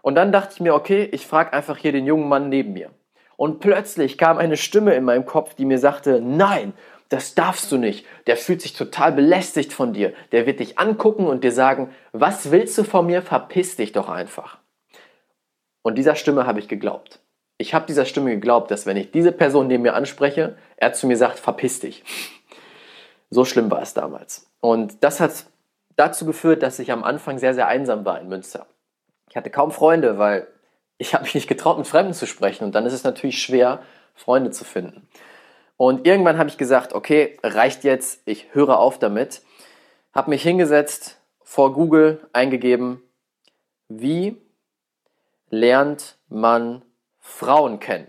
Und 0.02 0.14
dann 0.14 0.30
dachte 0.30 0.52
ich 0.54 0.60
mir, 0.60 0.74
okay, 0.74 1.08
ich 1.12 1.26
frage 1.26 1.52
einfach 1.52 1.78
hier 1.78 1.92
den 1.92 2.06
jungen 2.06 2.28
Mann 2.28 2.48
neben 2.48 2.72
mir. 2.72 2.90
Und 3.36 3.60
plötzlich 3.60 4.16
kam 4.18 4.38
eine 4.38 4.56
Stimme 4.56 4.94
in 4.94 5.04
meinem 5.04 5.26
Kopf, 5.26 5.54
die 5.54 5.64
mir 5.64 5.78
sagte, 5.78 6.20
nein, 6.20 6.72
das 7.08 7.34
darfst 7.34 7.70
du 7.70 7.76
nicht. 7.76 8.06
Der 8.26 8.36
fühlt 8.36 8.62
sich 8.62 8.72
total 8.72 9.12
belästigt 9.12 9.72
von 9.72 9.92
dir. 9.92 10.12
Der 10.32 10.46
wird 10.46 10.60
dich 10.60 10.78
angucken 10.78 11.26
und 11.26 11.44
dir 11.44 11.52
sagen, 11.52 11.90
was 12.12 12.50
willst 12.50 12.76
du 12.78 12.84
von 12.84 13.06
mir? 13.06 13.22
Verpiss 13.22 13.76
dich 13.76 13.92
doch 13.92 14.08
einfach. 14.08 14.58
Und 15.82 15.96
dieser 15.96 16.16
Stimme 16.16 16.46
habe 16.46 16.58
ich 16.58 16.68
geglaubt. 16.68 17.20
Ich 17.58 17.74
habe 17.74 17.86
dieser 17.86 18.04
Stimme 18.04 18.30
geglaubt, 18.30 18.70
dass 18.70 18.86
wenn 18.86 18.96
ich 18.96 19.10
diese 19.10 19.32
Person 19.32 19.66
neben 19.66 19.82
mir 19.82 19.94
anspreche, 19.94 20.56
er 20.76 20.92
zu 20.92 21.06
mir 21.06 21.16
sagt, 21.16 21.38
verpiss 21.38 21.80
dich. 21.80 22.04
So 23.30 23.44
schlimm 23.44 23.70
war 23.70 23.82
es 23.82 23.94
damals. 23.94 24.50
Und 24.60 25.02
das 25.02 25.20
hat 25.20 25.46
dazu 25.96 26.26
geführt, 26.26 26.62
dass 26.62 26.78
ich 26.78 26.92
am 26.92 27.02
Anfang 27.02 27.38
sehr, 27.38 27.54
sehr 27.54 27.66
einsam 27.66 28.04
war 28.04 28.20
in 28.20 28.28
Münster. 28.28 28.66
Ich 29.30 29.36
hatte 29.36 29.50
kaum 29.50 29.70
Freunde, 29.70 30.18
weil 30.18 30.46
ich 30.98 31.14
habe 31.14 31.24
mich 31.24 31.34
nicht 31.34 31.48
getraut, 31.48 31.78
mit 31.78 31.86
Fremden 31.86 32.14
zu 32.14 32.26
sprechen. 32.26 32.64
Und 32.64 32.74
dann 32.74 32.86
ist 32.86 32.92
es 32.92 33.04
natürlich 33.04 33.40
schwer, 33.40 33.80
Freunde 34.14 34.50
zu 34.50 34.64
finden. 34.64 35.08
Und 35.76 36.06
irgendwann 36.06 36.38
habe 36.38 36.48
ich 36.48 36.56
gesagt, 36.56 36.94
okay, 36.94 37.38
reicht 37.42 37.84
jetzt, 37.84 38.22
ich 38.24 38.54
höre 38.54 38.78
auf 38.78 38.98
damit. 38.98 39.42
Habe 40.14 40.30
mich 40.30 40.42
hingesetzt, 40.42 41.20
vor 41.42 41.74
Google 41.74 42.26
eingegeben, 42.32 43.02
wie 43.88 44.36
lernt 45.50 46.16
man 46.28 46.82
Frauen 47.26 47.80
kennen? 47.80 48.06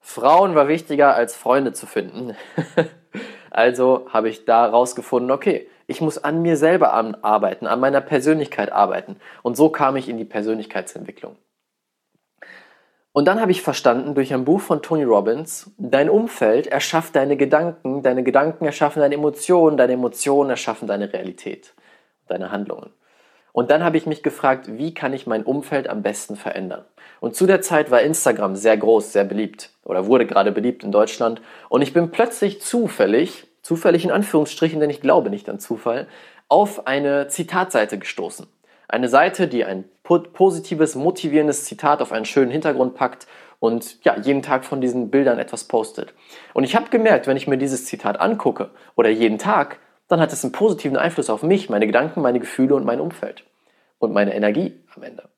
Frauen 0.00 0.54
war 0.54 0.68
wichtiger 0.68 1.14
als 1.14 1.34
Freunde 1.34 1.72
zu 1.72 1.86
finden. 1.86 2.36
also 3.50 4.06
habe 4.10 4.28
ich 4.28 4.44
da 4.44 4.66
rausgefunden, 4.66 5.30
okay, 5.30 5.68
ich 5.86 6.00
muss 6.00 6.22
an 6.22 6.42
mir 6.42 6.56
selber 6.56 6.92
arbeiten, 6.92 7.66
an 7.66 7.80
meiner 7.80 8.00
Persönlichkeit 8.00 8.72
arbeiten. 8.72 9.16
Und 9.42 9.56
so 9.56 9.70
kam 9.70 9.96
ich 9.96 10.08
in 10.08 10.18
die 10.18 10.24
Persönlichkeitsentwicklung. 10.24 11.36
Und 13.12 13.26
dann 13.26 13.40
habe 13.40 13.52
ich 13.52 13.62
verstanden 13.62 14.14
durch 14.14 14.34
ein 14.34 14.44
Buch 14.44 14.60
von 14.60 14.82
Tony 14.82 15.04
Robbins, 15.04 15.70
dein 15.78 16.10
Umfeld 16.10 16.66
erschafft 16.66 17.14
deine 17.14 17.36
Gedanken, 17.36 18.02
deine 18.02 18.24
Gedanken 18.24 18.64
erschaffen 18.64 19.00
deine 19.00 19.14
Emotionen, 19.14 19.76
deine 19.76 19.92
Emotionen 19.92 20.50
erschaffen 20.50 20.88
deine 20.88 21.12
Realität, 21.12 21.74
deine 22.26 22.50
Handlungen. 22.50 22.90
Und 23.54 23.70
dann 23.70 23.84
habe 23.84 23.96
ich 23.96 24.04
mich 24.04 24.24
gefragt, 24.24 24.66
wie 24.66 24.94
kann 24.94 25.12
ich 25.12 25.28
mein 25.28 25.44
Umfeld 25.44 25.88
am 25.88 26.02
besten 26.02 26.34
verändern? 26.34 26.84
Und 27.20 27.36
zu 27.36 27.46
der 27.46 27.62
Zeit 27.62 27.88
war 27.92 28.02
Instagram 28.02 28.56
sehr 28.56 28.76
groß, 28.76 29.12
sehr 29.12 29.22
beliebt 29.22 29.70
oder 29.84 30.08
wurde 30.08 30.26
gerade 30.26 30.50
beliebt 30.50 30.82
in 30.82 30.90
Deutschland. 30.90 31.40
Und 31.68 31.80
ich 31.80 31.92
bin 31.92 32.10
plötzlich 32.10 32.60
zufällig, 32.60 33.46
zufällig 33.62 34.04
in 34.04 34.10
Anführungsstrichen, 34.10 34.80
denn 34.80 34.90
ich 34.90 35.00
glaube 35.00 35.30
nicht 35.30 35.48
an 35.48 35.60
Zufall, 35.60 36.08
auf 36.48 36.88
eine 36.88 37.28
Zitatseite 37.28 37.96
gestoßen. 37.96 38.48
Eine 38.88 39.08
Seite, 39.08 39.46
die 39.46 39.64
ein 39.64 39.84
positives, 40.02 40.96
motivierendes 40.96 41.64
Zitat 41.64 42.02
auf 42.02 42.10
einen 42.10 42.24
schönen 42.24 42.50
Hintergrund 42.50 42.96
packt 42.96 43.28
und 43.60 44.04
ja, 44.04 44.16
jeden 44.18 44.42
Tag 44.42 44.64
von 44.64 44.80
diesen 44.80 45.10
Bildern 45.10 45.38
etwas 45.38 45.64
postet. 45.64 46.12
Und 46.54 46.64
ich 46.64 46.74
habe 46.74 46.90
gemerkt, 46.90 47.28
wenn 47.28 47.36
ich 47.36 47.46
mir 47.46 47.56
dieses 47.56 47.86
Zitat 47.86 48.20
angucke 48.20 48.70
oder 48.96 49.10
jeden 49.10 49.38
Tag, 49.38 49.78
dann 50.08 50.20
hat 50.20 50.32
es 50.32 50.44
einen 50.44 50.52
positiven 50.52 50.96
Einfluss 50.96 51.30
auf 51.30 51.42
mich, 51.42 51.70
meine 51.70 51.86
Gedanken, 51.86 52.20
meine 52.20 52.40
Gefühle 52.40 52.74
und 52.74 52.84
mein 52.84 53.00
Umfeld 53.00 53.44
und 53.98 54.12
meine 54.12 54.34
Energie 54.34 54.80
am 54.94 55.02
Ende. 55.02 55.28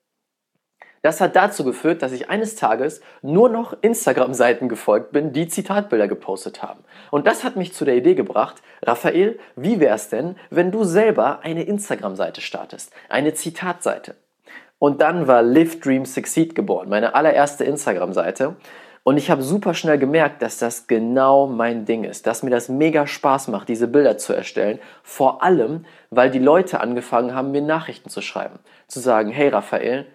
Das 1.07 1.21
hat 1.21 1.37
dazu 1.37 1.63
geführt, 1.63 2.03
dass 2.03 2.11
ich 2.11 2.31
eines 2.31 2.57
Tages 2.57 3.01
nur 3.23 3.49
noch 3.49 3.77
Instagram-Seiten 3.81 4.69
gefolgt 4.69 5.13
bin, 5.13 5.33
die 5.33 5.47
Zitatbilder 5.47 6.09
gepostet 6.09 6.65
haben. 6.65 6.83
Und 7.13 7.29
das 7.29 7.45
hat 7.45 7.55
mich 7.55 7.73
zu 7.73 7.85
der 7.85 7.95
Idee 7.97 8.17
gebracht, 8.17 8.61
Raphael, 8.83 9.39
wie 9.55 9.79
wäre 9.79 9.95
es 9.95 10.09
denn, 10.09 10.35
wenn 10.51 10.73
du 10.73 10.83
selber 10.83 11.41
eine 11.45 11.63
Instagram-Seite 11.63 12.41
startest, 12.41 12.93
eine 13.09 13.35
Zitatseite? 13.35 14.17
Und 14.81 15.01
dann 15.01 15.29
war 15.29 15.43
Live 15.43 15.79
Dream 15.79 16.05
Succeed 16.07 16.57
geboren, 16.57 16.89
meine 16.89 17.15
allererste 17.15 17.63
Instagram-Seite. 17.63 18.57
Und 19.07 19.19
ich 19.19 19.31
habe 19.31 19.45
super 19.45 19.73
schnell 19.73 19.99
gemerkt, 19.99 20.43
dass 20.43 20.59
das 20.59 20.89
genau 20.89 21.47
mein 21.47 21.85
Ding 21.85 22.03
ist, 22.03 22.27
dass 22.27 22.43
mir 22.43 22.51
das 22.51 22.69
mega 22.69 23.07
Spaß 23.07 23.47
macht, 23.47 23.69
diese 23.69 23.87
Bilder 23.87 24.19
zu 24.19 24.33
erstellen. 24.33 24.81
Vor 25.05 25.45
allem, 25.45 25.85
weil 26.11 26.29
die 26.29 26.41
Leute 26.41 26.81
angefangen 26.81 27.33
haben, 27.33 27.53
mir 27.53 27.63
Nachrichten 27.63 28.11
zu 28.11 28.21
schreiben. 28.21 28.59
Zu 28.89 28.99
sagen, 28.99 29.31
hey 29.31 29.49
Raphael, 29.49 30.07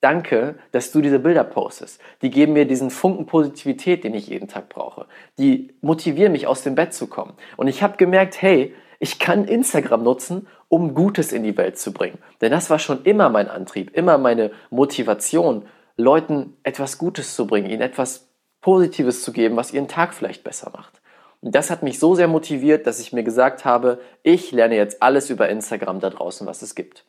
Danke, 0.00 0.56
dass 0.72 0.92
du 0.92 1.02
diese 1.02 1.18
Bilder 1.18 1.44
postest. 1.44 2.00
Die 2.22 2.30
geben 2.30 2.54
mir 2.54 2.64
diesen 2.64 2.90
Funken 2.90 3.26
Positivität, 3.26 4.02
den 4.02 4.14
ich 4.14 4.28
jeden 4.28 4.48
Tag 4.48 4.70
brauche. 4.70 5.06
Die 5.38 5.74
motivieren 5.82 6.32
mich, 6.32 6.46
aus 6.46 6.62
dem 6.62 6.74
Bett 6.74 6.94
zu 6.94 7.06
kommen. 7.06 7.34
Und 7.58 7.68
ich 7.68 7.82
habe 7.82 7.98
gemerkt, 7.98 8.40
hey, 8.40 8.74
ich 8.98 9.18
kann 9.18 9.44
Instagram 9.44 10.02
nutzen, 10.02 10.48
um 10.68 10.94
Gutes 10.94 11.32
in 11.32 11.44
die 11.44 11.56
Welt 11.56 11.78
zu 11.78 11.92
bringen. 11.92 12.18
Denn 12.40 12.50
das 12.50 12.70
war 12.70 12.78
schon 12.78 13.02
immer 13.04 13.28
mein 13.28 13.48
Antrieb, 13.48 13.94
immer 13.94 14.16
meine 14.16 14.50
Motivation, 14.70 15.66
Leuten 15.96 16.56
etwas 16.62 16.96
Gutes 16.96 17.36
zu 17.36 17.46
bringen, 17.46 17.68
ihnen 17.68 17.82
etwas 17.82 18.29
Positives 18.60 19.22
zu 19.22 19.32
geben, 19.32 19.56
was 19.56 19.72
ihren 19.72 19.88
Tag 19.88 20.14
vielleicht 20.14 20.44
besser 20.44 20.70
macht. 20.72 21.00
Und 21.40 21.54
das 21.54 21.70
hat 21.70 21.82
mich 21.82 21.98
so 21.98 22.14
sehr 22.14 22.28
motiviert, 22.28 22.86
dass 22.86 23.00
ich 23.00 23.12
mir 23.12 23.22
gesagt 23.22 23.64
habe, 23.64 24.00
ich 24.22 24.52
lerne 24.52 24.76
jetzt 24.76 25.02
alles 25.02 25.30
über 25.30 25.48
Instagram 25.48 26.00
da 26.00 26.10
draußen, 26.10 26.46
was 26.46 26.62
es 26.62 26.74
gibt. 26.74 27.04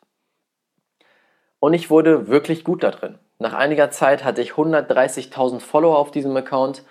Und 1.60 1.74
ich 1.74 1.90
wurde 1.90 2.28
wirklich 2.28 2.64
gut 2.64 2.84
da 2.84 2.92
drin. 2.92 3.20
Nach 3.38 3.54
einiger 3.54 3.92
Zeit 3.92 4.24
hatte 4.24 4.42
ich 4.42 4.54
130.000 4.54 5.60
Follower 5.60 5.98
auf 5.98 6.12
diesem 6.12 6.36
Account 6.36 6.84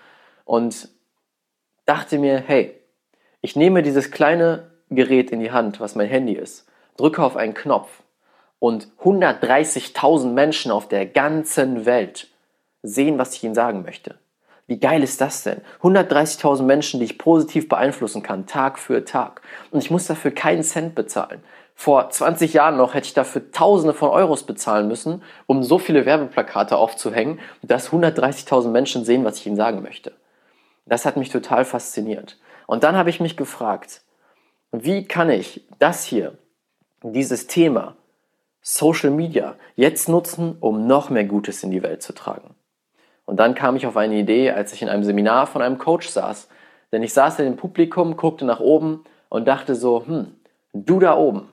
und 0.44 0.88
dachte 1.86 2.18
mir, 2.18 2.38
hey, 2.38 2.78
ich 3.40 3.56
nehme 3.56 3.82
dieses 3.82 4.10
kleine 4.10 4.70
Gerät 4.90 5.32
in 5.32 5.40
die 5.40 5.50
Hand, 5.50 5.80
was 5.80 5.96
mein 5.96 6.06
Handy 6.08 6.34
ist, 6.34 6.68
drücke 6.96 7.22
auf 7.22 7.36
einen 7.36 7.54
Knopf 7.54 8.02
und 8.60 8.86
130.000 9.02 10.32
Menschen 10.32 10.70
auf 10.70 10.86
der 10.86 11.06
ganzen 11.06 11.84
Welt 11.84 12.28
sehen, 12.82 13.18
was 13.18 13.34
ich 13.34 13.42
ihnen 13.42 13.56
sagen 13.56 13.82
möchte. 13.82 14.19
Wie 14.70 14.78
geil 14.78 15.02
ist 15.02 15.20
das 15.20 15.42
denn? 15.42 15.62
130.000 15.82 16.62
Menschen, 16.62 17.00
die 17.00 17.06
ich 17.06 17.18
positiv 17.18 17.68
beeinflussen 17.68 18.22
kann, 18.22 18.46
Tag 18.46 18.78
für 18.78 19.04
Tag. 19.04 19.42
Und 19.72 19.82
ich 19.82 19.90
muss 19.90 20.06
dafür 20.06 20.30
keinen 20.30 20.62
Cent 20.62 20.94
bezahlen. 20.94 21.42
Vor 21.74 22.08
20 22.08 22.52
Jahren 22.52 22.76
noch 22.76 22.94
hätte 22.94 23.08
ich 23.08 23.14
dafür 23.14 23.50
Tausende 23.50 23.94
von 23.94 24.10
Euros 24.10 24.44
bezahlen 24.44 24.86
müssen, 24.86 25.24
um 25.46 25.64
so 25.64 25.80
viele 25.80 26.06
Werbeplakate 26.06 26.76
aufzuhängen, 26.76 27.40
dass 27.62 27.90
130.000 27.90 28.68
Menschen 28.68 29.04
sehen, 29.04 29.24
was 29.24 29.38
ich 29.38 29.48
ihnen 29.48 29.56
sagen 29.56 29.82
möchte. 29.82 30.12
Das 30.86 31.04
hat 31.04 31.16
mich 31.16 31.30
total 31.30 31.64
fasziniert. 31.64 32.38
Und 32.68 32.84
dann 32.84 32.94
habe 32.94 33.10
ich 33.10 33.18
mich 33.18 33.36
gefragt, 33.36 34.02
wie 34.70 35.04
kann 35.04 35.30
ich 35.30 35.66
das 35.80 36.04
hier, 36.04 36.38
dieses 37.02 37.48
Thema, 37.48 37.96
Social 38.62 39.10
Media, 39.10 39.56
jetzt 39.74 40.08
nutzen, 40.08 40.56
um 40.60 40.86
noch 40.86 41.10
mehr 41.10 41.24
Gutes 41.24 41.64
in 41.64 41.72
die 41.72 41.82
Welt 41.82 42.04
zu 42.04 42.12
tragen? 42.12 42.54
Und 43.30 43.36
dann 43.36 43.54
kam 43.54 43.76
ich 43.76 43.86
auf 43.86 43.96
eine 43.96 44.16
Idee, 44.16 44.50
als 44.50 44.72
ich 44.72 44.82
in 44.82 44.88
einem 44.88 45.04
Seminar 45.04 45.46
von 45.46 45.62
einem 45.62 45.78
Coach 45.78 46.08
saß. 46.08 46.48
Denn 46.90 47.04
ich 47.04 47.12
saß 47.12 47.38
in 47.38 47.44
dem 47.44 47.56
Publikum, 47.56 48.16
guckte 48.16 48.44
nach 48.44 48.58
oben 48.58 49.04
und 49.28 49.46
dachte 49.46 49.76
so, 49.76 50.04
hm, 50.04 50.34
du 50.72 50.98
da 50.98 51.16
oben, 51.16 51.48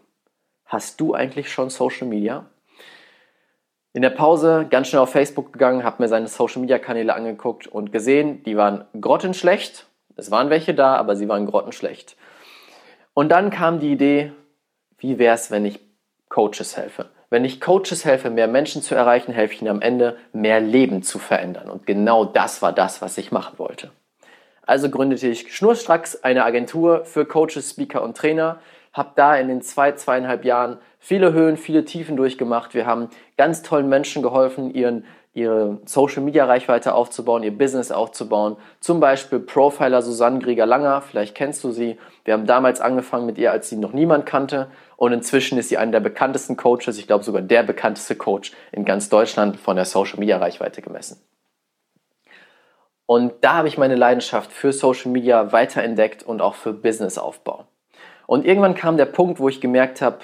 hast 0.66 1.00
du 1.00 1.14
eigentlich 1.14 1.52
schon 1.52 1.70
Social 1.70 2.08
Media? 2.08 2.48
In 3.94 4.02
der 4.02 4.10
Pause 4.10 4.66
ganz 4.68 4.88
schnell 4.88 5.04
auf 5.04 5.12
Facebook 5.12 5.54
gegangen, 5.54 5.84
habe 5.84 6.02
mir 6.02 6.10
seine 6.10 6.28
Social 6.28 6.62
Media 6.62 6.80
Kanäle 6.80 7.14
angeguckt 7.14 7.68
und 7.68 7.92
gesehen, 7.92 8.42
die 8.42 8.58
waren 8.58 8.86
grottenschlecht. 9.00 9.86
Es 10.16 10.32
waren 10.32 10.50
welche 10.50 10.74
da, 10.74 10.96
aber 10.96 11.16
sie 11.16 11.30
waren 11.30 11.46
grottenschlecht. 11.46 12.18
Und 13.14 13.30
dann 13.30 13.52
kam 13.52 13.80
die 13.80 13.92
Idee, 13.92 14.32
wie 14.98 15.20
wäre 15.20 15.36
es, 15.36 15.52
wenn 15.52 15.64
ich 15.64 15.80
Coaches 16.28 16.76
helfe? 16.76 17.12
Wenn 17.30 17.44
ich 17.44 17.60
Coaches 17.60 18.06
helfe, 18.06 18.30
mehr 18.30 18.48
Menschen 18.48 18.82
zu 18.82 18.96
erreichen, 18.96 19.34
helfe 19.34 19.54
ich 19.54 19.62
ihnen 19.62 19.72
am 19.72 19.82
Ende, 19.82 20.18
mehr 20.32 20.62
Leben 20.62 21.04
zu 21.04 21.20
verändern. 21.20 21.70
Und 21.70 21.86
genau 21.86 22.24
das 22.24 22.62
war 22.62 22.72
das, 22.72 23.02
was 23.02 23.18
ich 23.18 23.32
machen 23.32 23.60
wollte. 23.60 23.92
Also 24.66 24.90
gründete 24.90 25.28
ich 25.28 25.54
schnurstracks 25.54 26.24
eine 26.24 26.46
Agentur 26.46 27.04
für 27.06 27.26
Coaches, 27.26 27.72
Speaker 27.72 28.02
und 28.02 28.16
Trainer, 28.16 28.60
habe 28.94 29.12
da 29.16 29.36
in 29.36 29.50
den 29.50 29.62
zwei, 29.62 29.92
zweieinhalb 29.92 30.46
Jahren 30.46 30.78
viele 31.00 31.34
Höhen, 31.34 31.58
viele 31.58 31.86
Tiefen 31.86 32.16
durchgemacht. 32.18 32.74
Wir 32.74 32.86
haben 32.86 33.10
ganz 33.38 33.62
tollen 33.62 33.90
Menschen 33.90 34.22
geholfen, 34.22 34.74
ihren, 34.74 35.06
ihre 35.38 35.78
Social-Media-Reichweite 35.86 36.96
aufzubauen, 36.96 37.44
ihr 37.44 37.56
Business 37.56 37.92
aufzubauen. 37.92 38.58
Zum 38.80 39.00
Beispiel 39.00 39.40
Profiler 39.40 40.02
Susanne 40.02 40.40
Grieger-Langer, 40.40 41.02
vielleicht 41.02 41.36
kennst 41.36 41.64
du 41.64 41.72
sie. 41.72 42.00
Wir 42.26 42.34
haben 42.34 42.48
damals 42.48 42.82
angefangen 42.82 43.28
mit 43.28 43.38
ihr, 43.38 43.52
als 43.52 43.70
sie 43.70 43.78
noch 43.78 43.94
niemand 43.94 44.26
kannte. 44.26 44.72
Und 44.96 45.14
inzwischen 45.14 45.60
ist 45.60 45.70
sie 45.70 45.78
eine 45.78 45.92
der 45.92 46.00
bekanntesten 46.00 46.58
Coaches, 46.58 46.98
ich 46.98 47.06
glaube 47.06 47.24
sogar 47.24 47.44
der 47.44 47.62
bekannteste 47.62 48.16
Coach 48.16 48.52
in 48.72 48.84
ganz 48.84 49.10
Deutschland 49.10 49.58
von 49.58 49.76
der 49.76 49.86
Social-Media-Reichweite 49.86 50.82
gemessen. 50.82 51.22
Und 53.06 53.34
da 53.42 53.54
habe 53.54 53.68
ich 53.68 53.78
meine 53.78 53.96
Leidenschaft 53.96 54.52
für 54.52 54.74
Social 54.74 55.12
Media 55.12 55.52
weiterentdeckt 55.52 56.24
und 56.24 56.42
auch 56.42 56.56
für 56.56 56.74
Businessaufbau. 56.74 57.66
Und 58.26 58.44
irgendwann 58.44 58.74
kam 58.74 58.98
der 58.98 59.06
Punkt, 59.06 59.40
wo 59.40 59.48
ich 59.48 59.62
gemerkt 59.62 60.02
habe, 60.02 60.18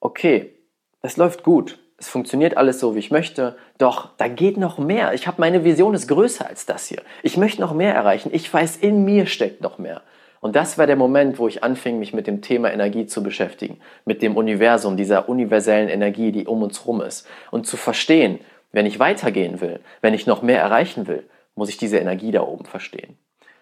okay, 0.00 0.52
es 1.00 1.16
läuft 1.16 1.44
gut, 1.44 1.78
es 1.98 2.08
funktioniert 2.08 2.56
alles 2.56 2.78
so, 2.78 2.94
wie 2.94 3.00
ich 3.00 3.10
möchte, 3.10 3.56
doch 3.76 4.10
da 4.16 4.28
geht 4.28 4.56
noch 4.56 4.78
mehr. 4.78 5.14
Ich 5.14 5.26
habe 5.26 5.40
meine 5.40 5.64
Vision 5.64 5.94
ist 5.94 6.06
größer 6.06 6.46
als 6.46 6.64
das 6.64 6.86
hier. 6.86 7.02
Ich 7.24 7.36
möchte 7.36 7.60
noch 7.60 7.74
mehr 7.74 7.92
erreichen. 7.92 8.30
Ich 8.32 8.52
weiß, 8.52 8.76
in 8.76 9.04
mir 9.04 9.26
steckt 9.26 9.62
noch 9.62 9.78
mehr. 9.78 10.02
Und 10.40 10.54
das 10.54 10.78
war 10.78 10.86
der 10.86 10.94
Moment, 10.94 11.40
wo 11.40 11.48
ich 11.48 11.64
anfing, 11.64 11.98
mich 11.98 12.14
mit 12.14 12.28
dem 12.28 12.40
Thema 12.40 12.72
Energie 12.72 13.06
zu 13.06 13.24
beschäftigen, 13.24 13.80
mit 14.04 14.22
dem 14.22 14.36
Universum, 14.36 14.96
dieser 14.96 15.28
universellen 15.28 15.88
Energie, 15.88 16.30
die 16.30 16.46
um 16.46 16.62
uns 16.62 16.80
herum 16.80 17.00
ist. 17.00 17.26
Und 17.50 17.66
zu 17.66 17.76
verstehen, 17.76 18.38
wenn 18.70 18.86
ich 18.86 19.00
weitergehen 19.00 19.60
will, 19.60 19.80
wenn 20.00 20.14
ich 20.14 20.26
noch 20.26 20.42
mehr 20.42 20.60
erreichen 20.60 21.08
will, 21.08 21.28
muss 21.56 21.68
ich 21.68 21.76
diese 21.76 21.98
Energie 21.98 22.30
da 22.30 22.42
oben 22.42 22.66
verstehen. 22.66 23.18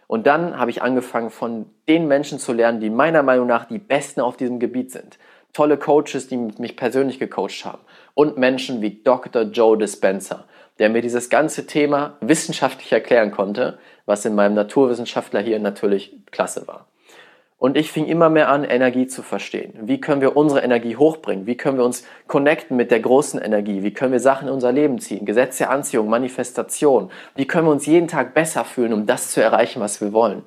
Und 0.07 0.27
dann 0.27 0.59
habe 0.59 0.71
ich 0.71 0.83
angefangen, 0.83 1.31
von 1.31 1.67
den 1.89 2.07
Menschen 2.07 2.39
zu 2.39 2.53
lernen, 2.53 2.81
die 2.81 2.91
meiner 2.91 3.23
Meinung 3.23 3.47
nach 3.47 3.65
die 3.65 3.79
Besten 3.79 4.21
auf 4.21 4.37
diesem 4.37 4.61
Gebiet 4.61 4.93
sind. 4.93 5.19
Tolle 5.57 5.79
Coaches, 5.79 6.29
die 6.29 6.37
mich 6.37 6.77
persönlich 6.77 7.19
gecoacht 7.19 7.65
haben. 7.65 7.81
Und 8.13 8.37
Menschen 8.37 8.83
wie 8.83 9.01
Dr. 9.03 9.45
Joe 9.45 9.79
Dispenza, 9.79 10.45
der 10.79 10.91
mir 10.91 11.01
dieses 11.01 11.31
ganze 11.31 11.67
Thema 11.67 12.19
wissenschaftlich 12.21 12.93
erklären 12.93 13.31
konnte, 13.31 13.79
was 14.05 14.27
in 14.27 14.35
meinem 14.35 14.53
Naturwissenschaftler 14.53 15.41
hier 15.41 15.59
natürlich 15.59 16.15
klasse 16.31 16.69
war. 16.69 16.89
Und 17.57 17.79
ich 17.79 17.91
fing 17.91 18.05
immer 18.05 18.29
mehr 18.29 18.51
an, 18.51 18.65
Energie 18.65 19.07
zu 19.07 19.23
verstehen. 19.23 19.73
Wie 19.81 19.99
können 19.99 20.21
wir 20.21 20.37
unsere 20.37 20.61
Energie 20.61 20.97
hochbringen? 20.97 21.47
Wie 21.47 21.57
können 21.57 21.79
wir 21.79 21.87
uns 21.87 22.05
connecten 22.27 22.77
mit 22.77 22.91
der 22.91 23.01
großen 23.01 23.41
Energie? 23.41 23.83
Wie 23.83 23.95
können 23.95 24.13
wir 24.13 24.21
Sachen 24.21 24.49
in 24.49 24.53
unser 24.53 24.73
Leben 24.73 24.99
ziehen? 24.99 25.25
Gesetz 25.25 25.57
der 25.57 25.71
Anziehung, 25.71 26.11
Manifestation. 26.11 27.11
Wie 27.35 27.47
können 27.47 27.67
wir 27.67 27.73
uns 27.73 27.87
jeden 27.87 28.09
Tag 28.09 28.35
besser 28.35 28.67
fühlen, 28.67 28.93
um 28.93 29.07
das 29.07 29.31
zu 29.31 29.43
erreichen, 29.43 29.81
was 29.81 30.03
wir 30.03 30.13
wollen? 30.13 30.43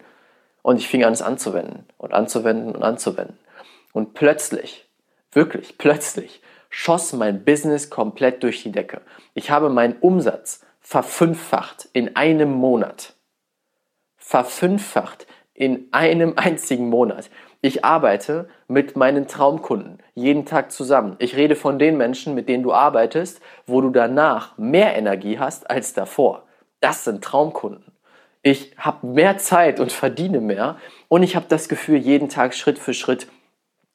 Und 0.62 0.78
ich 0.78 0.88
fing 0.88 1.04
an, 1.04 1.14
es 1.14 1.24
anzuwenden 1.24 1.86
und 1.98 2.14
anzuwenden 2.14 2.76
und 2.76 2.84
anzuwenden. 2.84 3.40
Und 3.92 4.14
plötzlich, 4.14 4.86
wirklich 5.32 5.78
plötzlich, 5.78 6.42
schoss 6.70 7.14
mein 7.14 7.44
Business 7.44 7.90
komplett 7.90 8.44
durch 8.44 8.64
die 8.64 8.72
Decke. 8.72 9.02
Ich 9.34 9.52
habe 9.52 9.70
meinen 9.70 9.98
Umsatz 10.00 10.66
verfünffacht 10.82 11.90
in 11.94 12.16
einem 12.16 12.52
Monat. 12.52 13.16
Verfünffacht 14.18 15.28
in 15.54 15.88
einem 15.92 16.34
einzigen 16.36 16.90
Monat. 16.90 17.30
Ich 17.62 17.84
arbeite 17.84 18.48
mit 18.68 18.96
meinen 18.96 19.28
Traumkunden 19.28 20.00
jeden 20.16 20.46
Tag 20.46 20.72
zusammen. 20.72 21.18
Ich 21.20 21.36
rede 21.36 21.58
von 21.58 21.78
den 21.78 21.98
Menschen, 21.98 22.34
mit 22.34 22.48
denen 22.48 22.64
du 22.64 22.72
arbeitest, 22.72 23.42
wo 23.66 23.82
du 23.82 23.90
danach 23.90 24.58
mehr 24.58 24.96
Energie 24.96 25.38
hast 25.38 25.70
als 25.70 25.94
davor. 25.94 26.44
Das 26.80 27.04
sind 27.04 27.24
Traumkunden. 27.24 27.92
Ich 28.42 28.74
habe 28.78 29.06
mehr 29.06 29.38
Zeit 29.38 29.82
und 29.82 29.92
verdiene 29.92 30.40
mehr 30.40 30.78
und 31.10 31.24
ich 31.24 31.36
habe 31.36 31.48
das 31.50 31.68
Gefühl, 31.68 31.98
jeden 31.98 32.30
Tag 32.30 32.56
Schritt 32.56 32.80
für 32.80 32.94
Schritt 32.94 33.28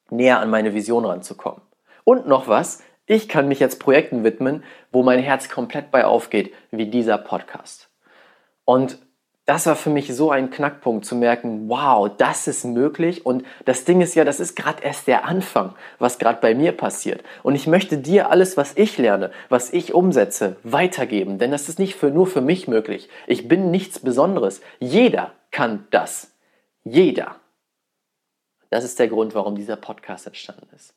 näher 0.09 0.39
an 0.39 0.49
meine 0.49 0.73
Vision 0.73 1.05
ranzukommen. 1.05 1.61
Und 2.03 2.27
noch 2.27 2.47
was, 2.47 2.83
ich 3.07 3.27
kann 3.27 3.47
mich 3.47 3.59
jetzt 3.59 3.79
Projekten 3.79 4.23
widmen, 4.23 4.63
wo 4.91 5.03
mein 5.03 5.19
Herz 5.19 5.49
komplett 5.49 5.91
bei 5.91 6.05
aufgeht, 6.05 6.53
wie 6.71 6.87
dieser 6.87 7.17
Podcast. 7.17 7.89
Und 8.63 8.97
das 9.45 9.67
war 9.67 9.75
für 9.75 9.91
mich 9.91 10.13
so 10.15 10.31
ein 10.31 10.49
Knackpunkt 10.49 11.05
zu 11.05 11.15
merken, 11.15 11.69
wow, 11.69 12.09
das 12.17 12.47
ist 12.47 12.65
möglich 12.65 13.27
und 13.27 13.45
das 13.65 13.85
Ding 13.85 14.01
ist 14.01 14.15
ja, 14.15 14.23
das 14.23 14.39
ist 14.39 14.55
gerade 14.55 14.81
erst 14.83 15.05
der 15.05 15.25
Anfang, 15.25 15.75
was 15.99 16.17
gerade 16.17 16.39
bei 16.41 16.55
mir 16.55 16.71
passiert. 16.71 17.23
Und 17.43 17.53
ich 17.53 17.67
möchte 17.67 17.99
dir 17.99 18.31
alles, 18.31 18.57
was 18.57 18.75
ich 18.75 18.97
lerne, 18.97 19.29
was 19.49 19.71
ich 19.71 19.93
umsetze, 19.93 20.55
weitergeben, 20.63 21.37
denn 21.37 21.51
das 21.51 21.69
ist 21.69 21.77
nicht 21.77 21.95
für, 21.95 22.09
nur 22.09 22.25
für 22.25 22.41
mich 22.41 22.67
möglich. 22.67 23.07
Ich 23.27 23.47
bin 23.47 23.69
nichts 23.69 23.99
Besonderes. 23.99 24.61
Jeder 24.79 25.31
kann 25.51 25.85
das. 25.91 26.31
Jeder. 26.83 27.35
Das 28.69 28.83
ist 28.83 28.99
der 28.99 29.07
Grund, 29.07 29.35
warum 29.35 29.55
dieser 29.55 29.75
Podcast 29.75 30.27
entstanden 30.27 30.67
ist. 30.75 30.93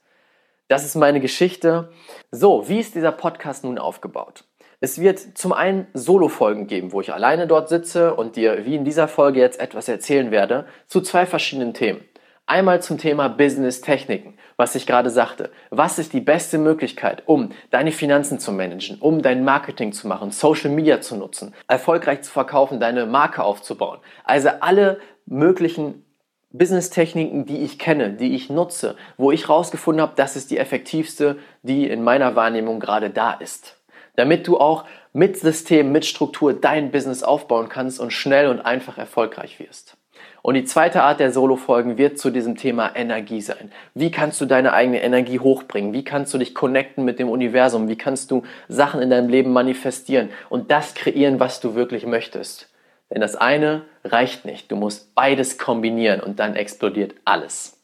Das 0.68 0.84
ist 0.84 0.96
meine 0.96 1.20
Geschichte. 1.20 1.90
So, 2.30 2.68
wie 2.68 2.78
ist 2.78 2.94
dieser 2.94 3.12
Podcast 3.12 3.64
nun 3.64 3.78
aufgebaut? 3.78 4.44
Es 4.80 5.00
wird 5.00 5.18
zum 5.36 5.52
einen 5.52 5.88
Solo-Folgen 5.92 6.66
geben, 6.66 6.92
wo 6.92 7.00
ich 7.00 7.12
alleine 7.12 7.46
dort 7.46 7.68
sitze 7.68 8.14
und 8.14 8.36
dir, 8.36 8.64
wie 8.64 8.76
in 8.76 8.84
dieser 8.84 9.08
Folge 9.08 9.40
jetzt, 9.40 9.58
etwas 9.58 9.88
erzählen 9.88 10.30
werde, 10.30 10.66
zu 10.86 11.00
zwei 11.00 11.26
verschiedenen 11.26 11.74
Themen. 11.74 12.04
Einmal 12.46 12.80
zum 12.80 12.96
Thema 12.96 13.28
Business-Techniken, 13.28 14.38
was 14.56 14.74
ich 14.74 14.86
gerade 14.86 15.10
sagte. 15.10 15.50
Was 15.70 15.98
ist 15.98 16.12
die 16.12 16.20
beste 16.20 16.58
Möglichkeit, 16.58 17.24
um 17.26 17.50
deine 17.70 17.92
Finanzen 17.92 18.38
zu 18.38 18.52
managen, 18.52 18.98
um 19.00 19.20
dein 19.20 19.44
Marketing 19.44 19.92
zu 19.92 20.06
machen, 20.06 20.30
Social 20.30 20.70
Media 20.70 21.00
zu 21.00 21.16
nutzen, 21.16 21.54
erfolgreich 21.66 22.22
zu 22.22 22.30
verkaufen, 22.30 22.80
deine 22.80 23.04
Marke 23.04 23.42
aufzubauen? 23.42 23.98
Also 24.24 24.48
alle 24.60 25.00
möglichen 25.26 26.04
Business-Techniken, 26.50 27.46
die 27.46 27.58
ich 27.58 27.78
kenne, 27.78 28.10
die 28.10 28.34
ich 28.34 28.50
nutze, 28.50 28.96
wo 29.16 29.30
ich 29.32 29.48
herausgefunden 29.48 30.02
habe, 30.02 30.12
das 30.16 30.36
ist 30.36 30.50
die 30.50 30.58
effektivste, 30.58 31.38
die 31.62 31.88
in 31.88 32.02
meiner 32.02 32.36
Wahrnehmung 32.36 32.80
gerade 32.80 33.10
da 33.10 33.32
ist 33.32 33.78
damit 34.18 34.48
du 34.48 34.58
auch 34.58 34.84
mit 35.12 35.38
System, 35.38 35.92
mit 35.92 36.04
Struktur 36.04 36.52
dein 36.52 36.90
Business 36.90 37.22
aufbauen 37.22 37.68
kannst 37.68 38.00
und 38.00 38.12
schnell 38.12 38.48
und 38.48 38.60
einfach 38.60 38.98
erfolgreich 38.98 39.60
wirst. 39.60 39.96
Und 40.42 40.54
die 40.54 40.64
zweite 40.64 41.04
Art 41.04 41.20
der 41.20 41.30
Solo-Folgen 41.30 41.98
wird 41.98 42.18
zu 42.18 42.30
diesem 42.30 42.56
Thema 42.56 42.96
Energie 42.96 43.40
sein. 43.40 43.70
Wie 43.94 44.10
kannst 44.10 44.40
du 44.40 44.46
deine 44.46 44.72
eigene 44.72 45.02
Energie 45.02 45.38
hochbringen? 45.38 45.92
Wie 45.92 46.02
kannst 46.02 46.34
du 46.34 46.38
dich 46.38 46.52
connecten 46.52 47.04
mit 47.04 47.20
dem 47.20 47.28
Universum? 47.28 47.88
Wie 47.88 47.96
kannst 47.96 48.32
du 48.32 48.42
Sachen 48.66 49.00
in 49.00 49.10
deinem 49.10 49.28
Leben 49.28 49.52
manifestieren 49.52 50.30
und 50.48 50.72
das 50.72 50.94
kreieren, 50.94 51.38
was 51.38 51.60
du 51.60 51.76
wirklich 51.76 52.04
möchtest? 52.04 52.68
Denn 53.10 53.20
das 53.20 53.36
eine 53.36 53.84
reicht 54.04 54.44
nicht. 54.44 54.70
Du 54.70 54.76
musst 54.76 55.14
beides 55.14 55.58
kombinieren 55.58 56.20
und 56.20 56.38
dann 56.38 56.56
explodiert 56.56 57.14
alles. 57.24 57.82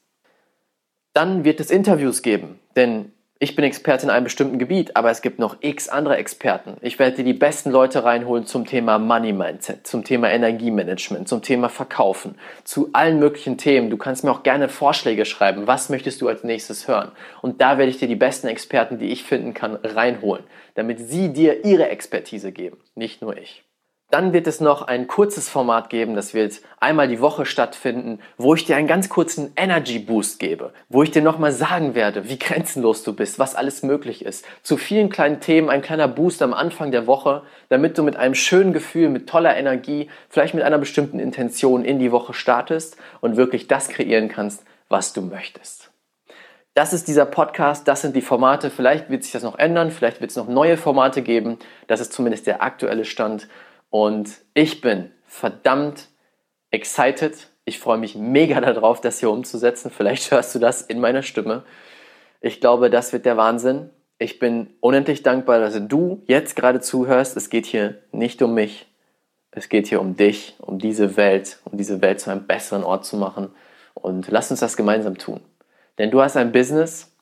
Dann 1.12 1.44
wird 1.44 1.60
es 1.60 1.70
Interviews 1.70 2.22
geben, 2.22 2.58
denn 2.76 3.12
ich 3.40 3.56
bin 3.56 3.64
Experte 3.64 4.06
in 4.06 4.10
einem 4.10 4.24
bestimmten 4.24 4.58
Gebiet, 4.58 4.96
aber 4.96 5.10
es 5.10 5.20
gibt 5.20 5.38
noch 5.38 5.56
x 5.60 5.88
andere 5.88 6.16
Experten. 6.16 6.76
Ich 6.80 6.98
werde 6.98 7.16
dir 7.16 7.24
die 7.24 7.34
besten 7.34 7.70
Leute 7.70 8.02
reinholen 8.02 8.46
zum 8.46 8.64
Thema 8.64 8.98
Money 8.98 9.32
Mindset, 9.32 9.86
zum 9.86 10.04
Thema 10.04 10.30
Energiemanagement, 10.30 11.28
zum 11.28 11.42
Thema 11.42 11.68
Verkaufen, 11.68 12.36
zu 12.62 12.90
allen 12.92 13.18
möglichen 13.18 13.58
Themen. 13.58 13.90
Du 13.90 13.96
kannst 13.96 14.24
mir 14.24 14.30
auch 14.30 14.44
gerne 14.44 14.68
Vorschläge 14.68 15.24
schreiben. 15.24 15.66
Was 15.66 15.88
möchtest 15.88 16.20
du 16.20 16.28
als 16.28 16.42
nächstes 16.42 16.88
hören? 16.88 17.12
Und 17.42 17.60
da 17.60 17.76
werde 17.76 17.90
ich 17.90 17.98
dir 17.98 18.08
die 18.08 18.16
besten 18.16 18.46
Experten, 18.46 18.98
die 18.98 19.10
ich 19.10 19.24
finden 19.24 19.52
kann, 19.52 19.76
reinholen, 19.82 20.44
damit 20.74 21.00
sie 21.00 21.32
dir 21.32 21.64
ihre 21.64 21.88
Expertise 21.88 22.50
geben, 22.50 22.78
nicht 22.94 23.20
nur 23.20 23.36
ich. 23.36 23.64
Dann 24.14 24.32
wird 24.32 24.46
es 24.46 24.60
noch 24.60 24.82
ein 24.82 25.08
kurzes 25.08 25.48
Format 25.48 25.90
geben, 25.90 26.14
das 26.14 26.34
wird 26.34 26.60
einmal 26.78 27.08
die 27.08 27.20
Woche 27.20 27.44
stattfinden, 27.44 28.20
wo 28.36 28.54
ich 28.54 28.64
dir 28.64 28.76
einen 28.76 28.86
ganz 28.86 29.08
kurzen 29.08 29.52
Energy 29.56 29.98
Boost 29.98 30.38
gebe, 30.38 30.72
wo 30.88 31.02
ich 31.02 31.10
dir 31.10 31.20
nochmal 31.20 31.50
sagen 31.50 31.96
werde, 31.96 32.28
wie 32.28 32.38
grenzenlos 32.38 33.02
du 33.02 33.12
bist, 33.12 33.40
was 33.40 33.56
alles 33.56 33.82
möglich 33.82 34.24
ist. 34.24 34.46
Zu 34.62 34.76
vielen 34.76 35.08
kleinen 35.08 35.40
Themen 35.40 35.68
ein 35.68 35.82
kleiner 35.82 36.06
Boost 36.06 36.42
am 36.42 36.54
Anfang 36.54 36.92
der 36.92 37.08
Woche, 37.08 37.42
damit 37.70 37.98
du 37.98 38.04
mit 38.04 38.14
einem 38.14 38.36
schönen 38.36 38.72
Gefühl, 38.72 39.08
mit 39.08 39.28
toller 39.28 39.56
Energie, 39.56 40.08
vielleicht 40.28 40.54
mit 40.54 40.62
einer 40.62 40.78
bestimmten 40.78 41.18
Intention 41.18 41.84
in 41.84 41.98
die 41.98 42.12
Woche 42.12 42.34
startest 42.34 42.96
und 43.20 43.36
wirklich 43.36 43.66
das 43.66 43.88
kreieren 43.88 44.28
kannst, 44.28 44.62
was 44.88 45.12
du 45.12 45.22
möchtest. 45.22 45.90
Das 46.74 46.92
ist 46.92 47.08
dieser 47.08 47.26
Podcast, 47.26 47.88
das 47.88 48.02
sind 48.02 48.14
die 48.14 48.22
Formate. 48.22 48.70
Vielleicht 48.70 49.10
wird 49.10 49.24
sich 49.24 49.32
das 49.32 49.42
noch 49.42 49.58
ändern, 49.58 49.90
vielleicht 49.90 50.20
wird 50.20 50.30
es 50.30 50.36
noch 50.36 50.46
neue 50.46 50.76
Formate 50.76 51.22
geben. 51.22 51.58
Das 51.88 51.98
ist 51.98 52.12
zumindest 52.12 52.46
der 52.46 52.62
aktuelle 52.62 53.04
Stand. 53.04 53.48
Und 53.94 54.40
ich 54.54 54.80
bin 54.80 55.12
verdammt 55.24 56.08
excited. 56.72 57.46
Ich 57.64 57.78
freue 57.78 57.96
mich 57.96 58.16
mega 58.16 58.60
darauf, 58.60 59.00
das 59.00 59.20
hier 59.20 59.30
umzusetzen. 59.30 59.88
Vielleicht 59.88 60.32
hörst 60.32 60.52
du 60.52 60.58
das 60.58 60.82
in 60.82 60.98
meiner 60.98 61.22
Stimme. 61.22 61.62
Ich 62.40 62.60
glaube, 62.60 62.90
das 62.90 63.12
wird 63.12 63.24
der 63.24 63.36
Wahnsinn. 63.36 63.90
Ich 64.18 64.40
bin 64.40 64.74
unendlich 64.80 65.22
dankbar, 65.22 65.60
dass 65.60 65.78
du 65.80 66.24
jetzt 66.26 66.56
gerade 66.56 66.80
zuhörst. 66.80 67.36
Es 67.36 67.50
geht 67.50 67.66
hier 67.66 68.00
nicht 68.10 68.42
um 68.42 68.52
mich. 68.52 68.92
Es 69.52 69.68
geht 69.68 69.86
hier 69.86 70.00
um 70.00 70.16
dich, 70.16 70.56
um 70.58 70.80
diese 70.80 71.16
Welt, 71.16 71.60
um 71.62 71.78
diese 71.78 72.02
Welt 72.02 72.18
zu 72.18 72.32
einem 72.32 72.48
besseren 72.48 72.82
Ort 72.82 73.04
zu 73.04 73.16
machen. 73.16 73.54
Und 73.94 74.26
lass 74.26 74.50
uns 74.50 74.58
das 74.58 74.76
gemeinsam 74.76 75.18
tun. 75.18 75.40
Denn 75.98 76.10
du 76.10 76.20
hast 76.20 76.36
ein 76.36 76.50
Business 76.50 77.14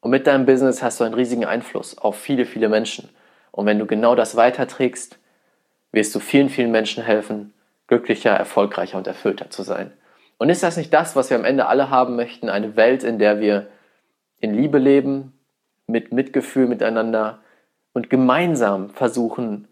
und 0.00 0.10
mit 0.10 0.26
deinem 0.26 0.46
Business 0.46 0.82
hast 0.82 1.00
du 1.00 1.04
einen 1.04 1.12
riesigen 1.12 1.44
Einfluss 1.44 1.98
auf 1.98 2.18
viele, 2.18 2.46
viele 2.46 2.70
Menschen. 2.70 3.10
Und 3.50 3.66
wenn 3.66 3.78
du 3.78 3.84
genau 3.84 4.14
das 4.14 4.36
weiterträgst, 4.36 5.18
wirst 5.94 6.14
du 6.14 6.20
vielen, 6.20 6.48
vielen 6.48 6.70
Menschen 6.70 7.02
helfen, 7.04 7.54
glücklicher, 7.86 8.30
erfolgreicher 8.30 8.98
und 8.98 9.06
erfüllter 9.06 9.50
zu 9.50 9.62
sein. 9.62 9.92
Und 10.38 10.50
ist 10.50 10.62
das 10.62 10.76
nicht 10.76 10.92
das, 10.92 11.14
was 11.14 11.30
wir 11.30 11.36
am 11.36 11.44
Ende 11.44 11.66
alle 11.66 11.90
haben 11.90 12.16
möchten? 12.16 12.48
Eine 12.48 12.76
Welt, 12.76 13.04
in 13.04 13.18
der 13.18 13.40
wir 13.40 13.68
in 14.40 14.54
Liebe 14.54 14.78
leben, 14.78 15.38
mit 15.86 16.12
Mitgefühl 16.12 16.66
miteinander 16.66 17.38
und 17.92 18.10
gemeinsam 18.10 18.90
versuchen, 18.90 19.68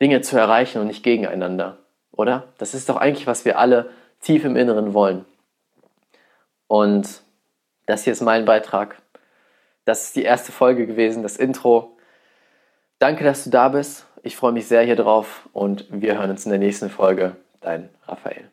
Dinge 0.00 0.20
zu 0.20 0.36
erreichen 0.36 0.80
und 0.80 0.88
nicht 0.88 1.02
gegeneinander, 1.02 1.78
oder? 2.10 2.48
Das 2.58 2.74
ist 2.74 2.88
doch 2.88 2.96
eigentlich, 2.96 3.26
was 3.26 3.44
wir 3.44 3.58
alle 3.58 3.90
tief 4.20 4.44
im 4.44 4.56
Inneren 4.56 4.92
wollen. 4.92 5.24
Und 6.66 7.22
das 7.86 8.04
hier 8.04 8.12
ist 8.12 8.20
mein 8.20 8.44
Beitrag. 8.44 9.00
Das 9.84 10.04
ist 10.04 10.16
die 10.16 10.22
erste 10.22 10.52
Folge 10.52 10.86
gewesen, 10.86 11.22
das 11.22 11.36
Intro. 11.36 11.96
Danke, 12.98 13.24
dass 13.24 13.44
du 13.44 13.50
da 13.50 13.68
bist 13.68 14.06
ich 14.22 14.36
freue 14.36 14.52
mich 14.52 14.66
sehr 14.66 14.82
hier 14.82 14.96
drauf 14.96 15.48
und 15.52 15.86
wir 15.90 16.18
hören 16.18 16.30
uns 16.30 16.44
in 16.44 16.50
der 16.50 16.60
nächsten 16.60 16.90
Folge. 16.90 17.36
Dein 17.60 17.88
Raphael. 18.06 18.44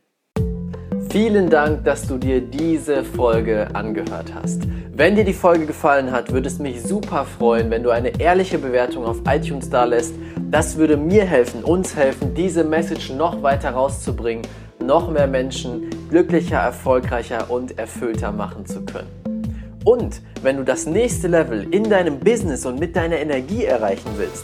Vielen 1.12 1.50
Dank, 1.50 1.86
dass 1.86 2.08
du 2.08 2.18
dir 2.18 2.42
diese 2.42 3.04
Folge 3.04 3.68
angehört 3.74 4.34
hast. 4.34 4.64
Wenn 4.94 5.16
dir 5.16 5.24
die 5.24 5.34
Folge 5.34 5.66
gefallen 5.66 6.12
hat, 6.12 6.32
würde 6.32 6.48
es 6.48 6.60
mich 6.60 6.84
super 6.84 7.26
freuen, 7.26 7.72
wenn 7.72 7.84
du 7.84 7.90
eine 7.90 8.20
ehrliche 8.20 8.60
Bewertung 8.60 9.06
auf 9.06 9.22
iTunes 9.28 9.70
da 9.70 9.86
lässt. 9.86 10.14
Das 10.52 10.78
würde 10.78 10.98
mir 10.98 11.24
helfen, 11.24 11.64
uns 11.64 11.96
helfen, 11.96 12.34
diese 12.36 12.64
Message 12.64 13.12
noch 13.12 13.42
weiter 13.42 13.72
rauszubringen, 13.72 14.46
noch 14.84 15.10
mehr 15.10 15.28
Menschen 15.28 15.90
glücklicher, 16.10 16.58
erfolgreicher 16.58 17.50
und 17.50 17.78
erfüllter 17.80 18.32
machen 18.32 18.66
zu 18.66 18.86
können. 18.86 19.10
Und 19.84 20.22
wenn 20.44 20.58
du 20.58 20.64
das 20.64 20.86
nächste 20.86 21.28
Level 21.28 21.74
in 21.74 21.90
deinem 21.90 22.20
Business 22.20 22.66
und 22.66 22.80
mit 22.80 22.96
deiner 22.96 23.18
Energie 23.18 23.66
erreichen 23.66 24.12
willst, 24.18 24.44